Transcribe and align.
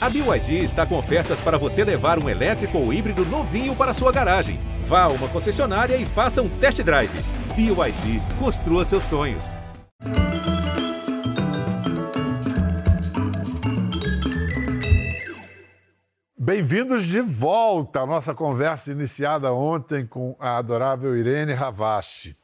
A 0.00 0.08
BYD 0.08 0.62
está 0.62 0.86
com 0.86 0.96
ofertas 0.96 1.40
para 1.40 1.58
você 1.58 1.82
levar 1.82 2.22
um 2.22 2.28
elétrico 2.28 2.78
ou 2.78 2.92
híbrido 2.92 3.24
novinho 3.24 3.74
para 3.74 3.92
sua 3.92 4.12
garagem. 4.12 4.60
Vá 4.84 5.02
a 5.02 5.08
uma 5.08 5.28
concessionária 5.28 5.96
e 5.96 6.06
faça 6.06 6.40
um 6.40 6.48
test 6.60 6.80
drive. 6.82 7.10
BYD, 7.56 8.22
construa 8.38 8.84
seus 8.84 9.02
sonhos. 9.02 9.56
Bem-vindos 16.38 17.04
de 17.04 17.20
volta 17.20 18.02
à 18.02 18.06
nossa 18.06 18.32
conversa 18.32 18.92
iniciada 18.92 19.52
ontem 19.52 20.06
com 20.06 20.36
a 20.38 20.58
adorável 20.58 21.16
Irene 21.16 21.54
Ravache. 21.54 22.36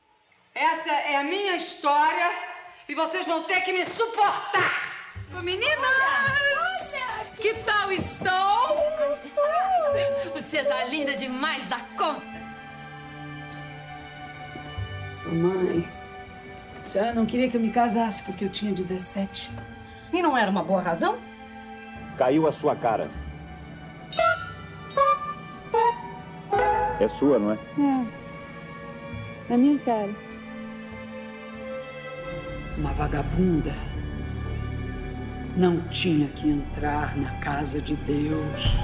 Essa 0.52 0.90
é 0.90 1.16
a 1.18 1.22
minha 1.22 1.54
história 1.54 2.32
e 2.88 2.96
vocês 2.96 3.24
vão 3.24 3.44
ter 3.44 3.60
que 3.60 3.72
me 3.72 3.84
suportar. 3.84 4.92
Meninas! 5.40 6.83
Que 7.40 7.54
tal 7.62 7.92
estou? 7.92 8.30
Você 10.34 10.64
tá 10.64 10.84
linda 10.84 11.16
demais 11.16 11.66
da 11.66 11.78
conta. 11.96 12.34
Mamãe, 15.26 15.88
a 16.80 16.84
senhora 16.84 17.12
não 17.12 17.26
queria 17.26 17.48
que 17.48 17.56
eu 17.56 17.60
me 17.60 17.70
casasse 17.70 18.22
porque 18.22 18.44
eu 18.44 18.48
tinha 18.48 18.72
17. 18.72 19.50
E 20.12 20.22
não 20.22 20.36
era 20.36 20.50
uma 20.50 20.62
boa 20.62 20.80
razão? 20.80 21.18
Caiu 22.16 22.46
a 22.46 22.52
sua 22.52 22.76
cara. 22.76 23.10
É 27.00 27.08
sua, 27.08 27.38
não 27.38 27.52
é? 27.52 27.54
É. 27.54 28.06
Na 29.48 29.58
minha 29.58 29.78
cara. 29.80 30.14
Uma 32.78 32.92
vagabunda 32.92 33.72
não 35.56 35.80
tinha 35.88 36.28
que 36.28 36.48
entrar 36.48 37.16
na 37.16 37.38
casa 37.38 37.80
de 37.80 37.94
Deus. 37.96 38.78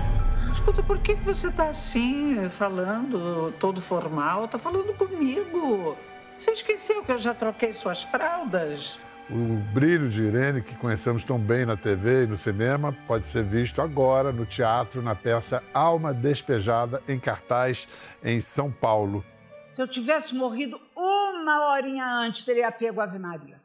Escuta, 0.53 0.83
por 0.83 0.99
que 0.99 1.15
você 1.15 1.51
tá 1.51 1.69
assim, 1.69 2.49
falando 2.49 3.53
todo 3.59 3.81
formal? 3.81 4.49
Tá 4.49 4.59
falando 4.59 4.95
comigo. 4.95 5.97
Você 6.37 6.53
esqueceu 6.53 7.03
que 7.03 7.13
eu 7.13 7.19
já 7.19 7.35
troquei 7.35 7.73
suas 7.73 8.03
fraldas? 8.03 8.99
O 9.31 9.57
brilho 9.73 10.09
de 10.09 10.23
Irene, 10.23 10.61
que 10.61 10.75
conhecemos 10.75 11.23
tão 11.23 11.39
bem 11.39 11.65
na 11.65 11.77
TV 11.77 12.25
e 12.25 12.27
no 12.27 12.37
cinema, 12.37 12.93
pode 13.07 13.27
ser 13.27 13.45
visto 13.45 13.81
agora 13.81 14.33
no 14.33 14.45
teatro, 14.45 15.01
na 15.01 15.15
peça 15.15 15.63
Alma 15.73 16.13
Despejada, 16.13 17.01
em 17.07 17.19
cartaz 17.19 18.17
em 18.25 18.41
São 18.41 18.73
Paulo. 18.73 19.25
Se 19.71 19.81
eu 19.81 19.87
tivesse 19.87 20.35
morrido 20.35 20.81
uma 20.97 21.71
horinha 21.71 22.05
antes, 22.05 22.45
teria 22.45 22.73
pego 22.73 23.01
a 23.01 23.05
Ave 23.05 23.21
Maria. 23.21 23.61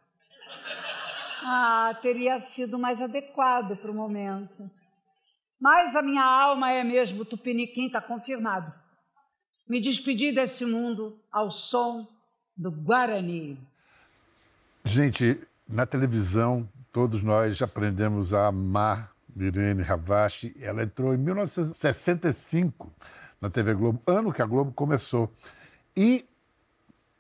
Ah, 1.48 1.96
teria 2.02 2.42
sido 2.42 2.80
mais 2.80 3.00
adequado 3.00 3.78
para 3.78 3.92
o 3.92 3.94
momento. 3.94 4.68
Mas 5.62 5.96
a 5.96 6.02
minha 6.02 6.24
alma 6.24 6.72
é 6.72 6.84
mesmo 6.84 7.24
tupiniquim, 7.24 7.86
está 7.86 8.02
confirmado. 8.02 8.74
Me 9.70 9.80
despedi 9.80 10.32
desse 10.32 10.66
mundo 10.66 11.20
ao 11.32 11.52
som 11.52 12.08
do 12.58 12.72
Guarani. 12.72 13.60
Gente, 14.84 15.40
na 15.70 15.86
televisão, 15.86 16.68
todos 16.92 17.22
nós 17.22 17.62
aprendemos 17.62 18.34
a 18.34 18.48
amar 18.48 19.12
Irene 19.38 19.84
Ravache. 19.84 20.56
Ela 20.60 20.82
entrou 20.82 21.14
em 21.14 21.18
1965 21.18 22.92
na 23.40 23.52
TV 23.52 23.76
Globo, 23.76 24.02
ano 24.08 24.34
que 24.34 24.42
a 24.42 24.46
Globo 24.48 24.72
começou. 24.72 25.32
E 25.96 26.26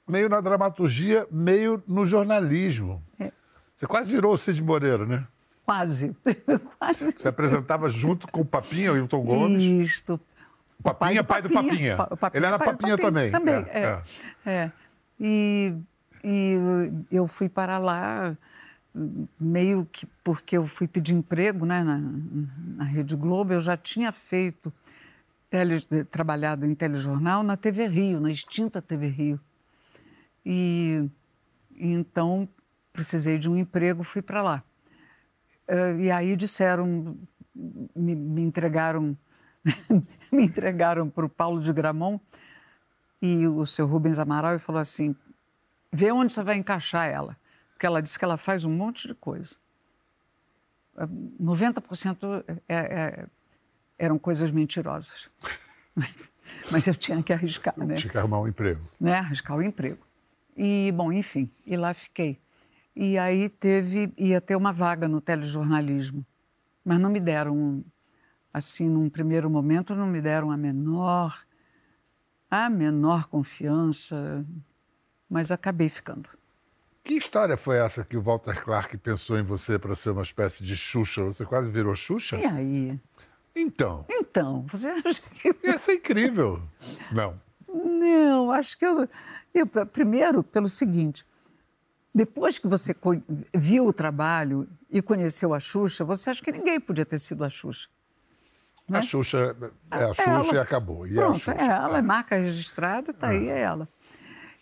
meio 0.08 0.28
na 0.30 0.42
dramaturgia, 0.42 1.28
meio 1.32 1.84
no 1.88 2.08
jornalismo. 2.08 3.04
É. 3.20 3.32
Você 3.76 3.86
quase 3.88 4.12
virou 4.12 4.34
o 4.34 4.38
Cid 4.38 4.62
Moreira, 4.62 5.06
né? 5.06 5.28
Quase. 5.66 6.16
Quase. 6.80 7.12
Você 7.18 7.28
apresentava 7.28 7.90
junto 7.90 8.28
com 8.28 8.42
o 8.42 8.46
Papinha, 8.46 8.94
o 8.94 8.98
Hilton 8.98 9.22
Gomes. 9.24 9.64
Isto. 9.64 10.20
Papinha, 10.84 11.24
pai 11.24 11.42
do 11.42 11.50
Papinha. 11.50 11.98
Pa- 11.98 12.08
o 12.12 12.18
Papinha, 12.18 12.40
Ele 12.40 12.46
era 12.46 12.60
pai 12.60 12.68
do 12.68 12.78
Papinha 12.78 12.98
também. 12.98 13.32
Também, 13.32 13.56
É, 13.70 14.02
é. 14.46 14.52
é. 14.52 14.72
E, 15.20 15.74
e 16.24 16.60
eu 17.12 17.28
fui 17.28 17.50
para 17.50 17.78
lá 17.80 18.38
meio 19.40 19.88
que 19.92 20.06
porque 20.24 20.56
eu 20.58 20.68
fui 20.68 20.88
pedir 20.88 21.14
emprego 21.16 21.66
né, 21.66 21.84
na, 21.84 22.00
na 22.78 22.84
Rede 22.84 23.16
Globo. 23.16 23.52
Eu 23.52 23.60
já 23.60 23.76
tinha 23.76 24.12
feito, 24.12 24.72
tele, 25.50 25.82
trabalhado 26.12 26.66
em 26.66 26.76
telejornal 26.76 27.42
na 27.42 27.58
TV 27.58 27.88
Rio, 27.88 28.20
na 28.20 28.30
extinta 28.30 28.82
TV 28.84 29.08
Rio. 29.08 29.40
E 30.46 31.10
então 31.76 32.48
precisei 32.96 33.38
de 33.38 33.50
um 33.50 33.58
emprego, 33.58 34.04
fui 34.04 34.22
para 34.22 34.42
lá. 34.42 34.64
Eh, 35.68 35.96
e 36.00 36.12
aí 36.12 36.36
disseram, 36.36 37.18
me, 37.54 38.16
me 38.16 38.42
entregaram, 38.42 39.18
me 40.32 40.44
entregaram 40.46 41.10
para 41.10 41.26
o 41.26 41.30
Paulo 41.30 41.62
de 41.62 41.72
Gramont 41.74 42.22
e 43.22 43.48
o 43.48 43.66
seu 43.66 43.86
Rubens 43.86 44.18
Amaral 44.18 44.56
e 44.56 44.60
falou 44.60 44.80
assim: 44.80 45.16
vê 45.92 46.12
onde 46.12 46.34
você 46.34 46.44
vai 46.44 46.56
encaixar 46.56 47.08
ela, 47.08 47.38
porque 47.74 47.86
ela 47.86 48.02
disse 48.02 48.18
que 48.18 48.26
ela 48.26 48.38
faz 48.38 48.66
um 48.66 48.72
monte 48.72 49.08
de 49.08 49.14
coisa. 49.14 49.58
Eh, 50.98 51.08
90% 51.42 52.44
é, 52.68 52.76
é, 52.76 53.26
eram 54.00 54.18
coisas 54.18 54.52
mentirosas. 54.52 55.30
Mas, 55.94 56.32
mas 56.72 56.88
eu 56.88 56.96
tinha 56.96 57.22
que 57.22 57.34
arriscar, 57.34 57.78
né? 57.78 57.96
Tinha 57.96 58.12
que 58.12 58.18
arrumar 58.18 58.40
um 58.40 58.48
emprego. 58.48 58.82
né, 59.00 59.14
arriscar 59.14 59.58
o 59.58 59.62
emprego. 59.62 60.06
E, 60.56 60.90
bom, 60.96 61.12
enfim, 61.12 61.52
e 61.66 61.76
lá 61.76 61.94
fiquei. 61.94 62.40
E 62.96 63.18
aí 63.18 63.50
teve, 63.50 64.14
ia 64.18 64.40
ter 64.40 64.56
uma 64.56 64.72
vaga 64.72 65.08
no 65.08 65.20
telejornalismo, 65.20 66.26
mas 66.84 67.00
não 67.00 67.10
me 67.10 67.20
deram, 67.20 67.84
assim, 68.54 68.90
num 68.90 69.10
primeiro 69.10 69.50
momento, 69.50 69.96
não 69.96 70.08
me 70.08 70.22
deram 70.22 70.50
a 70.50 70.56
menor, 70.56 71.46
a 72.50 72.70
menor 72.70 73.28
confiança, 73.28 74.46
mas 75.30 75.52
acabei 75.52 75.90
ficando. 75.90 76.30
Que 77.04 77.16
história 77.16 77.58
foi 77.58 77.78
essa 77.78 78.04
que 78.04 78.18
o 78.18 78.22
Walter 78.22 78.64
Clark 78.64 78.98
pensou 78.98 79.38
em 79.38 79.44
você 79.44 79.78
para 79.78 79.94
ser 79.94 80.12
uma 80.12 80.24
espécie 80.24 80.64
de 80.64 80.76
Xuxa? 80.76 81.24
Você 81.24 81.46
quase 81.46 81.70
virou 81.70 81.94
Xuxa? 81.94 82.38
E 82.38 82.46
aí? 82.46 83.00
Então, 83.56 84.06
Então, 84.10 84.66
você 84.68 84.88
acha 84.90 85.22
que... 85.22 85.56
ia 85.64 85.78
ser 85.78 85.96
incrível. 85.96 86.62
Não. 87.12 87.40
Não, 87.68 88.52
acho 88.52 88.78
que 88.78 88.86
eu, 88.86 89.08
eu. 89.54 89.68
Primeiro, 89.86 90.44
pelo 90.44 90.68
seguinte: 90.68 91.26
depois 92.16 92.58
que 92.58 92.66
você 92.66 92.96
viu 93.54 93.88
o 93.88 93.92
trabalho 93.92 94.70
e 94.90 95.02
conheceu 95.02 95.54
a 95.54 95.60
Xuxa, 95.60 96.06
você 96.06 96.30
acha 96.30 96.42
que 96.42 96.50
ninguém 96.50 96.80
podia 96.80 97.06
ter 97.06 97.20
sido 97.20 97.44
a 97.44 97.50
Xuxa. 97.50 97.90
A 98.90 99.02
Xuxa 99.02 99.54
é 99.92 100.04
a 100.06 100.14
Xuxa 100.14 100.30
Ela. 100.30 100.54
e 100.54 100.58
acabou. 100.58 101.06
E 101.06 101.18
é 101.18 101.22
a 101.22 101.26
Pronto, 101.26 101.40
Xuxa. 101.40 101.58
é 101.60 101.66
ela, 101.66 101.98
é 101.98 102.02
marca 102.02 102.38
registrada, 102.38 103.14
tá 103.14 103.28
aí, 103.30 103.50
é 103.50 103.60
ela. 103.60 103.90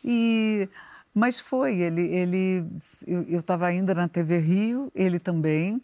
E, 0.04 0.68
mas 1.14 1.40
foi, 1.40 1.78
ele, 1.78 2.02
ele 2.02 2.66
eu 3.06 3.42
estava 3.42 3.68
ainda 3.68 3.94
na 3.94 4.08
TV 4.08 4.40
Rio, 4.40 4.92
ele 4.96 5.20
também, 5.20 5.80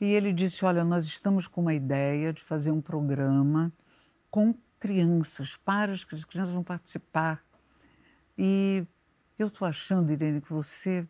e 0.00 0.12
ele 0.12 0.32
disse, 0.32 0.64
olha, 0.64 0.82
nós 0.82 1.04
estamos 1.04 1.46
com 1.46 1.60
uma 1.60 1.72
ideia 1.74 2.32
de 2.32 2.42
fazer 2.42 2.72
um 2.72 2.80
programa 2.80 3.72
com 4.28 4.52
crianças, 4.80 5.56
para 5.56 5.92
as 5.92 6.02
crianças 6.02 6.52
vão 6.52 6.64
participar. 6.64 7.40
E 8.36 8.84
eu 9.38 9.48
estou 9.48 9.66
achando, 9.66 10.12
Irene, 10.12 10.40
que 10.40 10.52
você 10.52 11.06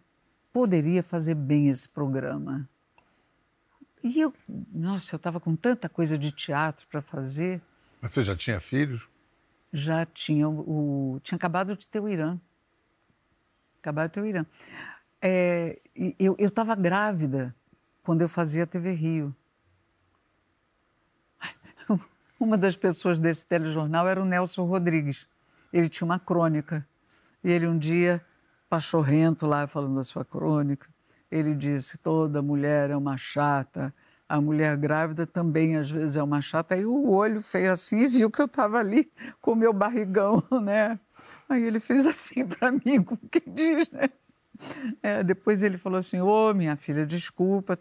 poderia 0.53 1.03
fazer 1.03 1.35
bem 1.35 1.69
esse 1.69 1.89
programa. 1.89 2.69
E 4.03 4.21
eu, 4.21 4.33
nossa, 4.73 5.15
eu 5.15 5.19
estava 5.19 5.41
com 5.41 5.57
tanta 5.57 5.89
coisa 5.89 6.17
de 6.17 6.31
teatro 6.31 6.87
para 6.87 7.03
fazer 7.03 7.61
Mas 8.01 8.13
Você 8.13 8.23
já 8.23 8.37
tinha 8.37 8.61
filhos? 8.61 9.09
já 9.73 10.07
tinha 10.07 10.49
o, 10.49 11.21
tinha 11.23 11.37
acabado 11.37 11.77
de 11.77 11.89
ter 11.89 12.01
o 12.01 12.09
Irã. 12.09 12.41
Acabado 13.81 14.09
de 14.09 14.15
ter 14.15 14.21
o 14.23 14.27
Irã. 14.27 14.47
É, 15.21 15.79
eu 16.19 16.37
estava 16.39 16.75
grávida 16.75 17.55
quando 18.03 18.23
eu 18.23 18.29
fazia 18.29 18.65
a 18.65 18.67
TV 18.67 18.93
Rio. 18.93 19.37
Uma 22.41 22.57
das 22.57 22.77
pessoas 22.77 23.21
desse 23.21 23.47
telejornal 23.47 24.09
era 24.09 24.21
o 24.21 24.25
Nelson 24.25 24.65
Rodrigues. 24.65 25.29
Ele 25.73 25.89
tinha 25.89 26.07
uma 26.07 26.19
crônica. 26.19 26.87
E 27.47 27.53
ele 27.53 27.69
um 27.69 27.79
dia, 27.79 28.21
pachorrento 28.69 29.47
lá, 29.47 29.69
falando 29.69 29.95
da 29.95 30.03
sua 30.03 30.25
crônica, 30.25 30.89
ele 31.31 31.55
disse: 31.55 31.97
toda 31.97 32.43
mulher 32.43 32.91
é 32.91 32.97
uma 32.97 33.17
chata, 33.17 33.95
a 34.29 34.41
mulher 34.41 34.77
grávida 34.77 35.25
também 35.25 35.77
às 35.77 35.89
vezes 35.89 36.17
é 36.17 36.23
uma 36.25 36.41
chata. 36.41 36.75
Aí 36.75 36.85
o 36.85 37.09
olho 37.09 37.41
fez 37.41 37.71
assim 37.71 38.01
e 38.01 38.09
viu 38.09 38.33
que 38.33 38.43
eu 38.43 38.47
estava 38.47 38.79
ali 38.79 39.09
com 39.41 39.53
o 39.53 39.55
meu 39.55 39.73
barrigão, 39.73 40.43
né? 40.61 40.99
Aí 41.49 41.63
ele 41.63 41.79
fez 41.79 42.05
assim 42.05 42.45
para 42.51 42.73
mim, 42.73 43.01
como 43.05 43.21
quem 43.31 43.55
diz, 43.55 43.93
né? 43.93 44.11
É, 45.01 45.23
depois 45.23 45.63
ele 45.63 45.79
falou 45.79 45.99
assim: 45.99 46.21
Ô, 46.21 46.53
minha 46.53 46.75
filha, 46.75 47.07
desculpa, 47.07 47.79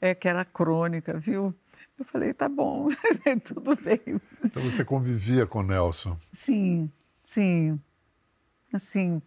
é 0.00 0.14
que 0.14 0.28
era 0.28 0.44
crônica, 0.44 1.18
viu? 1.18 1.52
Eu 1.98 2.04
falei: 2.04 2.32
tá 2.32 2.48
bom, 2.48 2.86
tudo 3.44 3.74
bem. 3.82 4.20
Então 4.44 4.62
você 4.62 4.84
convivia 4.84 5.44
com 5.44 5.58
o 5.58 5.64
Nelson. 5.64 6.16
Sim, 6.30 6.88
sim. 7.20 7.80
Assim, 8.72 9.22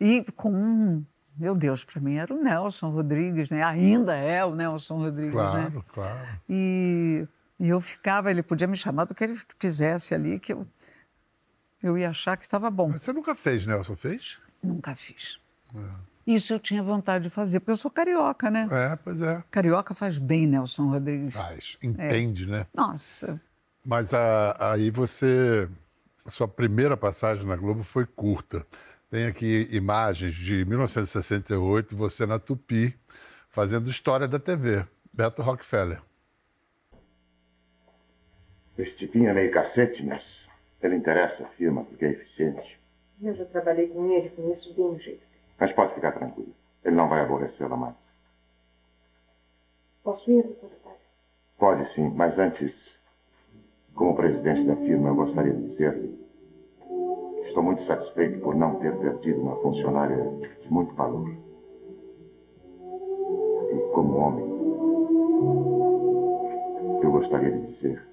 e 0.00 0.24
com 0.36 0.52
um, 0.52 1.04
meu 1.36 1.54
Deus, 1.54 1.84
para 1.84 2.00
mim 2.00 2.16
era 2.16 2.32
o 2.34 2.42
Nelson 2.42 2.90
Rodrigues, 2.90 3.50
né? 3.50 3.62
Ainda 3.62 4.14
é 4.16 4.44
o 4.44 4.54
Nelson 4.54 4.98
Rodrigues, 4.98 5.36
né? 5.36 5.70
Claro, 5.70 5.84
claro. 5.92 6.28
E 6.48 7.26
E 7.60 7.68
eu 7.68 7.80
ficava, 7.80 8.30
ele 8.30 8.42
podia 8.42 8.68
me 8.68 8.76
chamar 8.76 9.04
do 9.04 9.14
que 9.14 9.24
ele 9.24 9.36
quisesse 9.58 10.14
ali, 10.14 10.38
que 10.38 10.52
eu, 10.52 10.66
eu 11.82 11.98
ia 11.98 12.10
achar 12.10 12.36
que 12.36 12.44
estava 12.44 12.70
bom. 12.70 12.88
Mas 12.88 13.02
você 13.02 13.12
nunca 13.12 13.34
fez, 13.34 13.66
Nelson? 13.66 13.96
Fez? 13.96 14.38
Nunca 14.62 14.94
fiz. 14.94 15.40
É. 15.74 16.08
Isso 16.24 16.52
eu 16.52 16.60
tinha 16.60 16.82
vontade 16.82 17.24
de 17.24 17.30
fazer, 17.30 17.58
porque 17.58 17.72
eu 17.72 17.76
sou 17.76 17.90
carioca, 17.90 18.50
né? 18.50 18.68
É, 18.70 18.96
pois 18.96 19.22
é. 19.22 19.42
Carioca 19.50 19.94
faz 19.94 20.18
bem, 20.18 20.46
Nelson 20.46 20.88
Rodrigues. 20.88 21.34
Faz, 21.34 21.78
entende, 21.82 22.44
é. 22.44 22.46
né? 22.46 22.66
Nossa. 22.74 23.40
Mas 23.84 24.12
a, 24.14 24.72
aí 24.72 24.90
você. 24.90 25.68
A 26.28 26.30
sua 26.30 26.46
primeira 26.46 26.94
passagem 26.94 27.46
na 27.46 27.56
Globo 27.56 27.82
foi 27.82 28.04
curta. 28.04 28.66
Tem 29.10 29.24
aqui 29.24 29.66
imagens 29.72 30.34
de 30.34 30.62
1968, 30.66 31.96
você 31.96 32.26
na 32.26 32.38
Tupi, 32.38 32.94
fazendo 33.48 33.88
história 33.88 34.28
da 34.28 34.38
TV. 34.38 34.84
Beto 35.10 35.40
Rockefeller. 35.40 36.02
Esse 38.76 38.98
tipinho 38.98 39.30
é 39.30 39.32
meio 39.32 39.50
cacete, 39.50 40.04
mas 40.04 40.50
ele 40.82 40.96
interessa 40.96 41.44
a 41.44 41.48
firma 41.48 41.82
porque 41.82 42.04
é 42.04 42.10
eficiente. 42.10 42.78
Eu 43.22 43.32
já 43.32 43.46
trabalhei 43.46 43.88
com 43.88 44.12
ele, 44.12 44.28
conheço 44.28 44.74
bem 44.74 44.84
o 44.84 44.98
jeito 44.98 45.20
dele. 45.20 45.42
Mas 45.58 45.72
pode 45.72 45.94
ficar 45.94 46.12
tranquilo. 46.12 46.54
Ele 46.84 46.94
não 46.94 47.08
vai 47.08 47.22
aborrecê-la 47.22 47.74
mais. 47.74 47.96
Posso 50.04 50.30
ir, 50.30 50.42
doutor 50.42 50.72
Pode 51.56 51.88
sim, 51.88 52.10
mas 52.10 52.38
antes, 52.38 53.00
como 53.98 54.14
presidente 54.14 54.64
da 54.64 54.76
firma, 54.76 55.08
eu 55.08 55.16
gostaria 55.16 55.52
de 55.52 55.64
dizer-lhe 55.64 56.16
que 57.34 57.48
estou 57.48 57.64
muito 57.64 57.82
satisfeito 57.82 58.38
por 58.38 58.54
não 58.54 58.76
ter 58.76 58.96
perdido 58.96 59.42
uma 59.42 59.56
funcionária 59.56 60.24
de 60.60 60.72
muito 60.72 60.94
valor. 60.94 61.28
E 63.70 63.92
como 63.92 64.16
homem, 64.16 64.46
eu 67.02 67.10
gostaria 67.10 67.50
de 67.50 67.66
dizer 67.66 68.08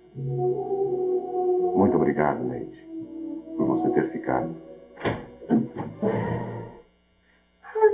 muito 1.76 1.98
obrigado, 1.98 2.44
Neide, 2.44 2.90
por 3.56 3.68
você 3.68 3.90
ter 3.92 4.10
ficado. 4.10 4.56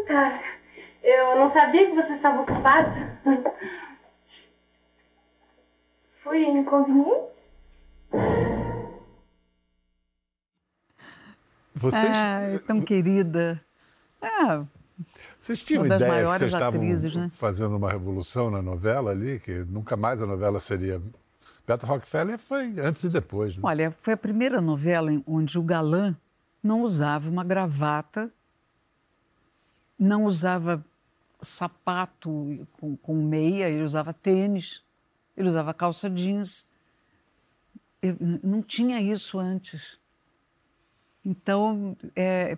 Cara, 0.08 0.40
eu 1.04 1.36
não 1.36 1.50
sabia 1.50 1.88
que 1.88 1.96
você 1.96 2.14
estava 2.14 2.42
ocupado. 2.42 2.92
Foi 6.24 6.44
inconveniente? 6.44 7.52
Vocês... 11.82 12.16
Ah, 12.16 12.60
tão 12.68 12.82
querida. 12.82 13.60
Ah, 14.22 14.64
vocês 15.40 15.64
tinham 15.64 15.84
uma 15.84 15.96
ideia 15.96 16.32
que 16.32 16.38
vocês 16.38 16.54
atrizes, 16.54 17.06
estavam 17.06 17.28
né? 17.28 17.34
fazendo 17.34 17.76
uma 17.76 17.90
revolução 17.90 18.52
na 18.52 18.62
novela 18.62 19.12
ali, 19.12 19.40
que 19.40 19.60
nunca 19.66 19.98
mais 19.98 20.22
a 20.22 20.28
novela 20.28 20.60
seria 20.60 21.02
Beto 21.66 21.86
Rockefeller 21.86 22.38
foi 22.38 22.80
antes 22.80 23.04
e 23.04 23.10
depois. 23.10 23.56
Né? 23.56 23.62
Olha, 23.66 23.92
foi 23.92 24.14
a 24.14 24.18
primeira 24.18 24.62
novela 24.62 25.10
onde 25.26 25.58
o 25.58 25.64
galã 25.64 26.16
não 26.62 26.82
usava 26.82 27.30
uma 27.30 27.44
gravata, 27.44 28.32
não 29.98 30.26
usava 30.26 30.84
sapato 31.42 32.68
com, 32.74 32.96
com 32.98 33.16
meia, 33.16 33.70
ele 33.70 33.84
usava 33.84 34.14
tênis, 34.14 34.84
ele 35.36 35.48
usava 35.48 35.74
calça 35.74 36.10
jeans. 36.10 36.68
Eu, 38.02 38.16
não 38.44 38.62
tinha 38.62 39.00
isso 39.00 39.40
antes. 39.40 40.00
Então, 41.24 41.96
é, 42.16 42.58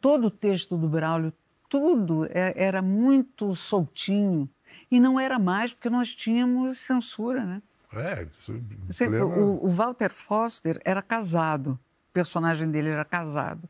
todo 0.00 0.26
o 0.26 0.30
texto 0.30 0.76
do 0.76 0.88
Braulio, 0.88 1.32
tudo 1.68 2.26
é, 2.26 2.52
era 2.56 2.82
muito 2.82 3.54
soltinho. 3.54 4.48
E 4.90 5.00
não 5.00 5.18
era 5.18 5.38
mais 5.38 5.72
porque 5.72 5.90
nós 5.90 6.14
tínhamos 6.14 6.78
censura, 6.78 7.44
né? 7.44 7.62
É, 7.92 8.26
isso 8.32 8.52
o, 8.52 9.66
o, 9.66 9.68
Walter 9.68 10.10
Foster 10.10 10.80
era 10.84 11.02
casado, 11.02 11.72
o 11.72 12.12
personagem 12.12 12.70
dele 12.70 12.88
era 12.88 13.04
casado. 13.04 13.68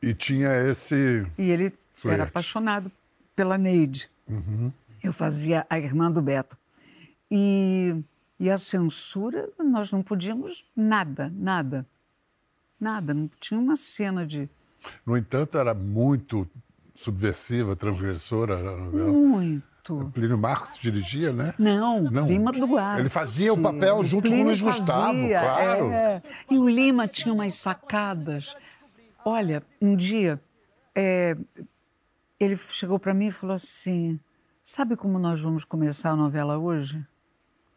E 0.00 0.14
tinha 0.14 0.54
esse. 0.68 1.26
E 1.36 1.50
ele 1.50 1.72
flerte. 1.92 2.20
era 2.20 2.28
apaixonado 2.28 2.92
pela 3.34 3.58
Neide. 3.58 4.08
Uhum. 4.28 4.72
Eu 5.02 5.12
fazia 5.12 5.66
a 5.68 5.78
irmã 5.78 6.10
do 6.10 6.22
Beto. 6.22 6.56
E, 7.28 7.96
e 8.38 8.48
a 8.48 8.56
censura, 8.56 9.48
nós 9.58 9.90
não 9.90 10.02
podíamos 10.02 10.64
nada, 10.76 11.32
nada. 11.34 11.84
Nada, 12.80 13.14
não 13.14 13.30
tinha 13.40 13.58
uma 13.58 13.76
cena 13.76 14.26
de. 14.26 14.48
No 15.04 15.16
entanto, 15.16 15.58
era 15.58 15.74
muito 15.74 16.48
subversiva, 16.94 17.74
transgressora 17.76 18.58
a 18.58 18.76
novela. 18.76 19.12
Muito. 19.12 19.66
O 19.88 20.10
Plínio 20.10 20.36
Marcos 20.36 20.78
dirigia, 20.78 21.32
né? 21.32 21.54
Não, 21.58 22.02
Não. 22.02 22.26
Lima 22.26 22.50
Duarte. 22.50 23.00
Ele 23.00 23.08
fazia 23.08 23.52
o 23.52 23.62
papel 23.62 24.02
junto 24.02 24.28
com 24.28 24.34
o 24.34 24.42
Luiz 24.44 24.58
fazia, 24.58 24.80
Gustavo, 24.80 25.28
claro. 25.28 25.92
É. 25.92 26.22
E 26.50 26.58
o 26.58 26.68
Lima 26.68 27.06
tinha 27.06 27.32
umas 27.32 27.54
sacadas. 27.54 28.56
Olha, 29.24 29.62
um 29.80 29.94
dia 29.94 30.40
é, 30.94 31.36
ele 32.40 32.56
chegou 32.56 32.98
para 32.98 33.14
mim 33.14 33.26
e 33.26 33.32
falou 33.32 33.54
assim: 33.54 34.18
Sabe 34.62 34.96
como 34.96 35.18
nós 35.18 35.40
vamos 35.40 35.64
começar 35.64 36.10
a 36.10 36.16
novela 36.16 36.58
hoje? 36.58 37.06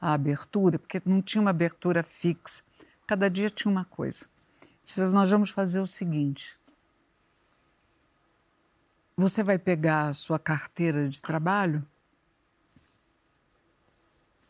A 0.01 0.13
abertura, 0.13 0.79
porque 0.79 1.01
não 1.05 1.21
tinha 1.21 1.41
uma 1.41 1.51
abertura 1.51 2.01
fixa. 2.01 2.63
Cada 3.05 3.29
dia 3.29 3.49
tinha 3.49 3.71
uma 3.71 3.85
coisa. 3.85 4.25
Nós 4.97 5.29
vamos 5.31 5.49
fazer 5.49 5.79
o 5.79 5.87
seguinte: 5.87 6.59
você 9.15 9.43
vai 9.43 9.57
pegar 9.57 10.07
a 10.07 10.13
sua 10.13 10.39
carteira 10.39 11.07
de 11.07 11.21
trabalho 11.21 11.85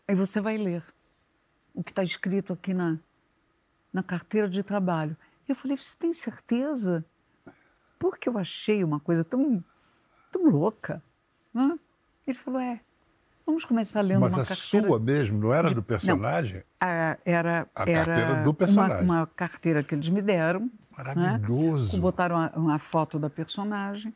Aí 0.09 0.15
você 0.15 0.41
vai 0.41 0.57
ler 0.57 0.83
o 1.71 1.83
que 1.83 1.91
está 1.91 2.03
escrito 2.03 2.51
aqui 2.51 2.73
na, 2.73 2.97
na 3.93 4.01
carteira 4.01 4.49
de 4.49 4.63
trabalho. 4.63 5.15
E 5.47 5.51
eu 5.51 5.55
falei, 5.55 5.77
você 5.77 5.95
tem 5.95 6.11
certeza? 6.11 7.05
Porque 7.99 8.27
eu 8.27 8.35
achei 8.35 8.83
uma 8.83 8.99
coisa 8.99 9.23
tão, 9.23 9.63
tão 10.31 10.45
louca. 10.45 11.03
Né? 11.53 11.77
Ele 12.25 12.35
falou, 12.35 12.59
é, 12.59 12.81
vamos 13.49 13.65
começar 13.65 14.01
lendo 14.01 14.21
Mas 14.21 14.33
uma 14.33 14.45
carteira... 14.45 14.61
Mas 14.61 14.85
a 14.85 14.87
sua 14.87 14.99
mesmo, 14.99 15.39
não 15.39 15.53
era 15.53 15.67
de, 15.67 15.73
do 15.73 15.83
personagem? 15.83 16.57
Não, 16.57 16.63
a, 16.79 17.17
era 17.25 17.67
a 17.73 17.85
carteira 17.85 18.43
do 18.43 18.53
personagem. 18.53 19.03
Uma, 19.03 19.19
uma, 19.21 19.27
carteira 19.27 19.83
que 19.83 19.95
eles 19.95 20.07
me 20.09 20.21
deram. 20.21 20.61
Né? 20.61 20.69
Maravilhoso. 20.97 21.95
Né? 21.95 22.01
Botaram 22.01 22.35
uma, 22.35 22.51
uma 22.51 22.79
foto 22.79 23.17
da 23.17 23.29
personagem, 23.29 24.13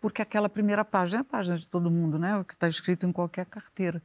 porque 0.00 0.22
aquela 0.22 0.48
primeira 0.48 0.84
página 0.84 1.18
é 1.18 1.22
a 1.22 1.24
página 1.24 1.58
de 1.58 1.68
todo 1.68 1.90
mundo, 1.90 2.18
né? 2.18 2.36
O 2.38 2.44
que 2.44 2.54
está 2.54 2.66
escrito 2.66 3.06
em 3.06 3.12
qualquer 3.12 3.46
carteira. 3.46 4.02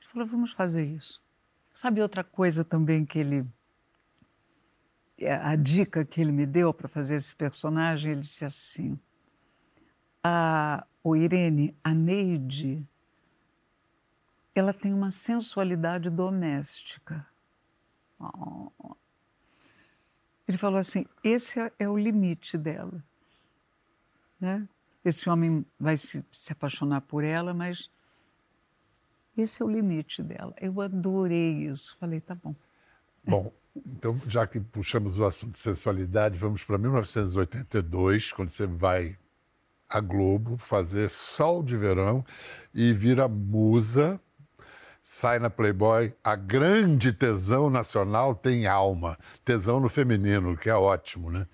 Ele 0.00 0.08
falou: 0.08 0.26
vamos 0.26 0.52
fazer 0.52 0.84
isso. 0.84 1.22
Sabe 1.74 2.00
outra 2.00 2.24
coisa 2.24 2.64
também 2.64 3.04
que 3.04 3.18
ele. 3.18 3.46
É, 5.18 5.34
a 5.34 5.56
dica 5.56 6.04
que 6.04 6.20
ele 6.20 6.32
me 6.32 6.46
deu 6.46 6.72
para 6.72 6.88
fazer 6.88 7.16
esse 7.16 7.34
personagem, 7.34 8.12
ele 8.12 8.20
disse 8.22 8.44
assim: 8.44 8.98
a, 10.24 10.86
o 11.04 11.14
Irene, 11.14 11.76
a 11.84 11.92
Neide, 11.92 12.86
ela 14.58 14.72
tem 14.72 14.92
uma 14.92 15.10
sensualidade 15.10 16.10
doméstica. 16.10 17.26
Oh. 18.18 18.96
Ele 20.48 20.56
falou 20.56 20.78
assim: 20.78 21.06
esse 21.22 21.60
é, 21.60 21.72
é 21.78 21.88
o 21.88 21.96
limite 21.96 22.56
dela. 22.56 23.04
Né? 24.40 24.68
Esse 25.04 25.28
homem 25.28 25.64
vai 25.78 25.96
se, 25.96 26.24
se 26.30 26.52
apaixonar 26.52 27.02
por 27.02 27.24
ela, 27.24 27.52
mas 27.52 27.90
esse 29.36 29.62
é 29.62 29.66
o 29.66 29.70
limite 29.70 30.22
dela. 30.22 30.54
Eu 30.60 30.80
adorei 30.80 31.66
isso. 31.66 31.96
Falei, 31.98 32.20
tá 32.20 32.34
bom. 32.34 32.54
Bom, 33.24 33.52
então, 33.74 34.20
já 34.26 34.46
que 34.46 34.60
puxamos 34.60 35.18
o 35.18 35.24
assunto 35.24 35.52
de 35.52 35.58
sensualidade, 35.58 36.38
vamos 36.38 36.64
para 36.64 36.78
1982, 36.78 38.32
quando 38.32 38.48
você 38.48 38.66
vai 38.66 39.18
à 39.88 40.00
Globo 40.00 40.56
fazer 40.56 41.10
Sol 41.10 41.62
de 41.62 41.76
Verão 41.76 42.24
e 42.72 42.92
vira 42.92 43.28
musa, 43.28 44.20
sai 45.08 45.38
na 45.38 45.48
Playboy. 45.48 46.12
A 46.24 46.34
grande 46.34 47.12
tesão 47.12 47.70
nacional 47.70 48.34
tem 48.34 48.66
alma, 48.66 49.16
tesão 49.44 49.78
no 49.78 49.88
feminino, 49.88 50.56
que 50.56 50.68
é 50.68 50.74
ótimo, 50.74 51.30
né? 51.30 51.46